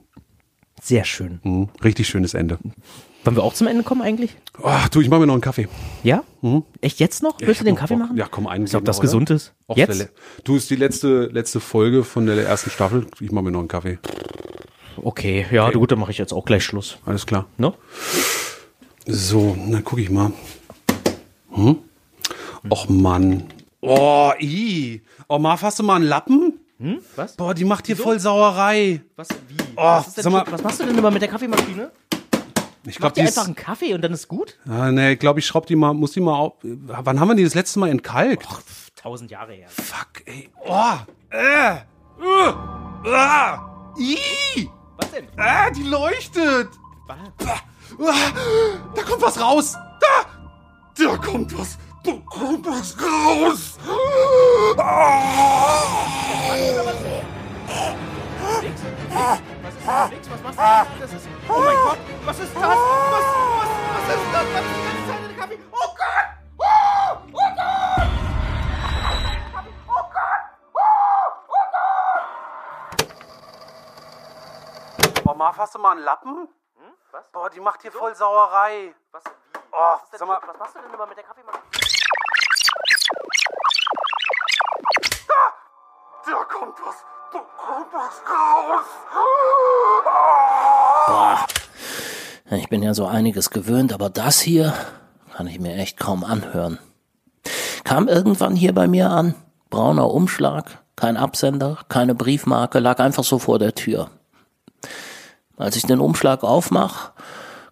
[0.81, 1.39] Sehr schön.
[1.43, 1.69] Mhm.
[1.83, 2.57] Richtig schönes Ende.
[3.23, 4.35] Wollen wir auch zum Ende kommen eigentlich?
[4.63, 5.67] Ach, du, ich mache mir noch einen Kaffee.
[6.03, 6.23] Ja?
[6.81, 7.39] Echt jetzt noch?
[7.39, 8.17] Willst du Ich den Kaffee noch machen?
[8.17, 9.03] Ja, komm, einen Ist ob das oder?
[9.03, 9.53] gesund ist?
[9.69, 10.09] Der Jetzt?
[10.43, 13.07] Du, ist die letzte, letzte Folge von der ersten Staffel.
[13.21, 13.97] Ich mache mir noch einen Kaffee.
[15.01, 16.97] Okay, ja, gut, dann mache ich jetzt auch gleich Schluss.
[17.05, 17.45] Alles klar.
[17.57, 17.73] Ne?
[19.05, 20.31] So, dann gucke ich mal.
[21.51, 21.77] Hm?
[22.69, 23.43] Och, Mann.
[23.81, 25.01] Oh, i.
[25.27, 26.59] Oh, Marv, hast du mal einen Lappen?
[27.15, 27.35] Was?
[27.37, 29.01] Boah, die macht hier voll Sauerei.
[29.15, 29.55] Was, wie?
[29.77, 31.91] Oh, was, sag mal- was machst du denn immer mit der Kaffeemaschine?
[32.85, 33.37] Ich Mach glaube, dir die ist.
[33.37, 34.57] einfach einen Kaffee und dann ist gut?
[34.67, 36.53] Ah, nee, ich glaube, ich schraub die mal, muss die mal auf.
[36.61, 38.45] Wann haben wir die das letzte Mal entkalkt?
[38.95, 39.67] Tausend Jahre her.
[39.69, 40.49] Fuck, ey.
[40.65, 40.95] Oh,
[41.29, 41.75] äh.
[42.21, 42.53] Uh,
[43.09, 44.69] ah, i.
[44.97, 45.27] Was denn?
[45.37, 46.69] Ah, die leuchtet.
[47.07, 47.15] Ah,
[48.95, 49.75] da kommt was raus.
[49.99, 51.05] Da.
[51.05, 51.77] Da kommt was.
[52.03, 53.77] Da kommt was raus.
[54.77, 55.83] Ah.
[60.09, 60.99] Nix, was machst du?
[61.01, 62.63] Das ist, oh mein Gott, was ist das?
[62.63, 63.25] Was, was,
[63.93, 64.45] was ist das?
[64.53, 65.59] Was ist die ganze Zeit in der Kaffee?
[65.71, 66.27] Oh Gott!
[66.57, 68.09] Oh, oh Gott!
[75.25, 76.49] Oh, Marv, hast du mal einen Lappen?
[77.11, 77.31] Was?
[77.31, 78.93] Boah, die macht hier voll Sauerei.
[79.11, 79.29] Was, wie?
[79.71, 80.39] Oh, was, sag mal.
[80.45, 81.63] was machst du denn immer mit der Kaffeemaschine?
[86.25, 87.05] Da kommt was.
[87.31, 88.85] Da kommt was raus.
[91.05, 91.45] Boah,
[92.51, 94.73] ich bin ja so einiges gewöhnt, aber das hier
[95.35, 96.79] kann ich mir echt kaum anhören.
[97.83, 99.35] Kam irgendwann hier bei mir an,
[99.69, 104.11] brauner Umschlag, kein Absender, keine Briefmarke, lag einfach so vor der Tür.
[105.57, 107.11] Als ich den Umschlag aufmach,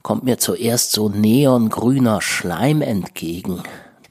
[0.01, 3.63] kommt mir zuerst so neongrüner Schleim entgegen.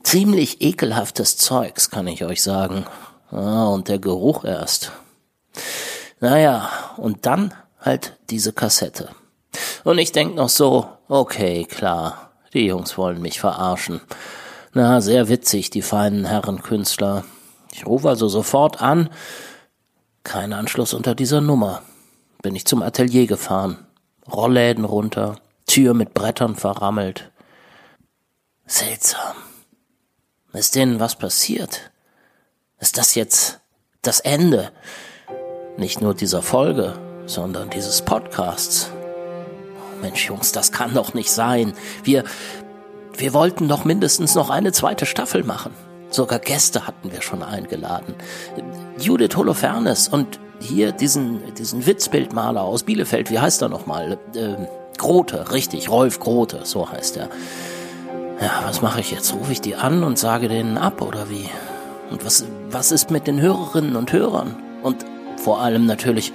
[0.02, 2.86] Ziemlich ekelhaftes Zeugs, kann ich euch sagen.
[3.30, 4.92] Ah, und der Geruch erst.
[6.20, 9.10] Naja, und dann halt diese Kassette.
[9.84, 14.00] Und ich denk noch so, okay, klar, die Jungs wollen mich verarschen.
[14.72, 17.24] Na, sehr witzig, die feinen Herren Künstler.
[17.72, 19.10] Ich rufe also sofort an.
[20.22, 21.82] Kein Anschluss unter dieser Nummer.
[22.42, 23.78] Bin ich zum Atelier gefahren.
[24.30, 27.30] Rollläden runter, Tür mit Brettern verrammelt.
[28.66, 29.36] Seltsam.
[30.52, 31.90] Ist denen was passiert?
[32.78, 33.60] Ist das jetzt
[34.02, 34.72] das Ende?
[35.76, 36.94] Nicht nur dieser Folge,
[37.30, 38.90] sondern dieses Podcasts.
[38.92, 41.72] Oh Mensch, Jungs, das kann doch nicht sein.
[42.02, 42.24] Wir,
[43.16, 45.72] wir wollten doch mindestens noch eine zweite Staffel machen.
[46.10, 48.14] Sogar Gäste hatten wir schon eingeladen.
[48.98, 54.18] Judith Holofernes und hier diesen, diesen Witzbildmaler aus Bielefeld, wie heißt er nochmal?
[54.34, 54.66] Ähm,
[54.98, 57.28] Grote, richtig, Rolf Grote, so heißt er.
[58.40, 59.32] Ja, was mache ich jetzt?
[59.34, 61.48] Rufe ich die an und sage denen ab oder wie?
[62.10, 64.56] Und was, was ist mit den Hörerinnen und Hörern?
[64.82, 65.06] Und
[65.36, 66.32] vor allem natürlich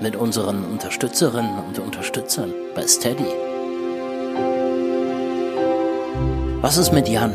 [0.00, 3.32] mit unseren Unterstützerinnen und Unterstützern bei Steady.
[6.62, 7.34] Was ist mit Jan?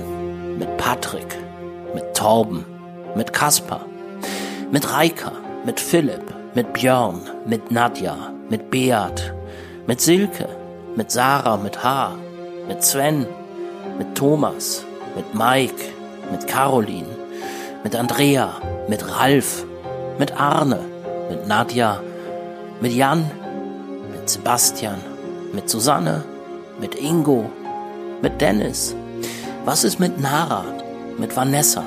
[0.58, 1.38] Mit Patrick?
[1.94, 2.66] Mit Torben?
[3.16, 3.86] Mit Kaspar?
[4.72, 5.32] Mit Reika?
[5.66, 6.24] Mit Philipp?
[6.54, 7.22] Mit Björn?
[7.46, 8.16] Mit Nadja?
[8.50, 9.34] Mit Beat?
[9.88, 10.48] Mit Silke?
[10.96, 11.58] Mit Sarah?
[11.58, 12.16] Mit H?
[12.68, 13.28] Mit Sven?
[13.98, 14.86] Mit Thomas?
[15.16, 15.94] Mit Mike?
[16.32, 17.16] Mit Caroline?
[17.84, 18.50] Mit Andrea?
[18.88, 19.66] Mit Ralf?
[20.18, 20.80] Mit Arne?
[21.30, 22.02] Mit Nadja?
[22.82, 23.32] Mit Jan?
[24.12, 25.00] Mit Sebastian?
[25.54, 26.26] Mit Susanne?
[26.78, 27.50] Mit Ingo?
[28.22, 28.94] Mit Dennis?
[29.64, 30.66] Was ist mit Nara?
[31.18, 31.84] Mit Vanessa?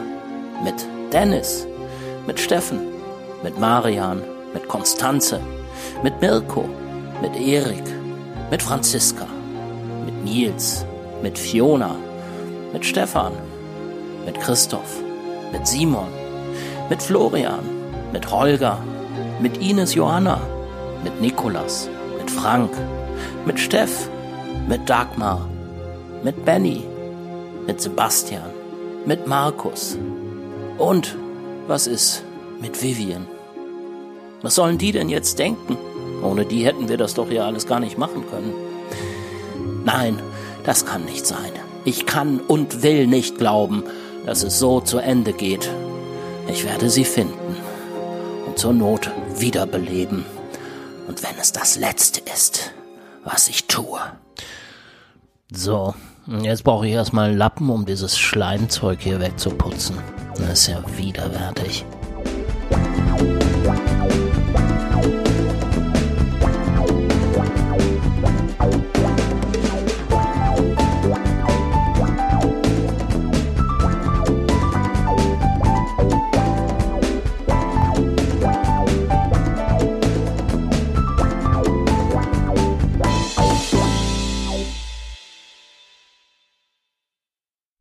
[0.65, 0.75] Mit
[1.13, 1.67] Dennis?
[2.27, 2.81] Mit Steffen?
[3.43, 4.23] Mit Marian?
[4.55, 5.41] Mit Konstanze?
[6.03, 6.65] Mit Mirko?
[7.21, 7.85] Mit Erik?
[8.51, 9.27] Mit Franziska?
[10.07, 10.87] Mit Nils?
[11.23, 11.97] Mit Fiona?
[12.73, 13.33] Mit Stefan?
[14.25, 15.03] Mit Christoph?
[15.53, 16.09] Mit Simon?
[16.89, 17.65] Mit Florian?
[18.11, 18.79] Mit Holger?
[19.39, 20.41] Mit Ines Johanna?
[21.05, 21.89] Mit Nikolas?
[22.19, 22.71] Mit Frank?
[23.47, 24.09] Mit Steff?
[24.69, 25.49] Mit Dagmar?
[26.23, 26.83] Mit Benny?
[27.67, 28.51] Mit Sebastian?
[29.07, 29.97] Mit Markus?
[30.77, 31.17] Und
[31.67, 32.25] was ist
[32.61, 33.27] mit Vivian?
[34.43, 35.77] Was sollen die denn jetzt denken?
[36.23, 38.53] Ohne die hätten wir das doch hier alles gar nicht machen können.
[39.85, 40.19] Nein,
[40.65, 41.53] das kann nicht sein.
[41.85, 43.85] Ich kann und will nicht glauben,
[44.27, 45.71] dass es so zu Ende geht.
[46.49, 47.57] Ich werde sie finden
[48.47, 50.25] und zur Not wiederbeleben.
[51.09, 52.71] Und wenn es das Letzte ist,
[53.25, 53.99] was ich tue.
[55.51, 55.95] So,
[56.43, 59.99] jetzt brauche ich erstmal einen Lappen, um dieses Schleimzeug hier wegzuputzen.
[60.37, 61.87] Das ist ja widerwärtig.